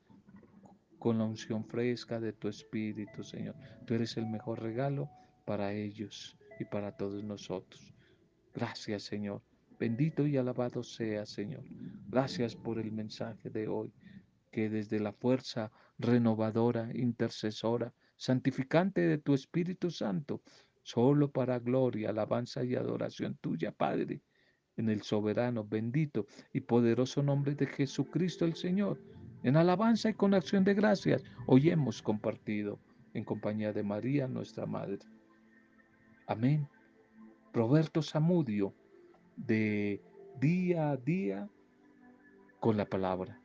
con 0.98 1.18
la 1.18 1.24
unción 1.24 1.64
fresca 1.64 2.20
de 2.20 2.32
tu 2.32 2.48
Espíritu, 2.48 3.22
Señor. 3.22 3.54
Tú 3.86 3.94
eres 3.94 4.16
el 4.16 4.26
mejor 4.26 4.62
regalo 4.62 5.10
para 5.44 5.72
ellos 5.72 6.36
y 6.58 6.64
para 6.64 6.96
todos 6.96 7.22
nosotros. 7.22 7.94
Gracias, 8.54 9.02
Señor. 9.02 9.42
Bendito 9.78 10.26
y 10.26 10.36
alabado 10.36 10.82
sea, 10.82 11.26
Señor. 11.26 11.64
Gracias 12.08 12.54
por 12.54 12.78
el 12.78 12.92
mensaje 12.92 13.50
de 13.50 13.68
hoy 13.68 13.92
que 14.50 14.70
desde 14.70 15.00
la 15.00 15.12
fuerza 15.12 15.72
renovadora, 15.98 16.88
intercesora, 16.94 17.92
santificante 18.16 19.00
de 19.00 19.18
tu 19.18 19.34
Espíritu 19.34 19.90
Santo, 19.90 20.40
solo 20.84 21.30
para 21.32 21.58
gloria, 21.58 22.10
alabanza 22.10 22.62
y 22.62 22.76
adoración 22.76 23.36
tuya, 23.40 23.72
Padre, 23.72 24.22
en 24.76 24.90
el 24.90 25.02
soberano, 25.02 25.64
bendito 25.64 26.26
y 26.52 26.60
poderoso 26.60 27.22
nombre 27.22 27.54
de 27.54 27.66
Jesucristo 27.66 28.44
el 28.44 28.54
Señor, 28.54 29.00
en 29.42 29.56
alabanza 29.56 30.10
y 30.10 30.14
con 30.14 30.34
acción 30.34 30.62
de 30.62 30.74
gracias, 30.74 31.24
hoy 31.46 31.70
hemos 31.70 32.02
compartido 32.02 32.78
en 33.14 33.24
compañía 33.24 33.72
de 33.72 33.82
María, 33.82 34.28
nuestra 34.28 34.66
Madre. 34.66 35.00
Amén. 36.26 36.68
Roberto 37.52 38.02
Zamudio, 38.02 38.74
de 39.36 40.02
día 40.38 40.90
a 40.90 40.96
día 40.96 41.48
con 42.60 42.76
la 42.76 42.84
palabra. 42.84 43.40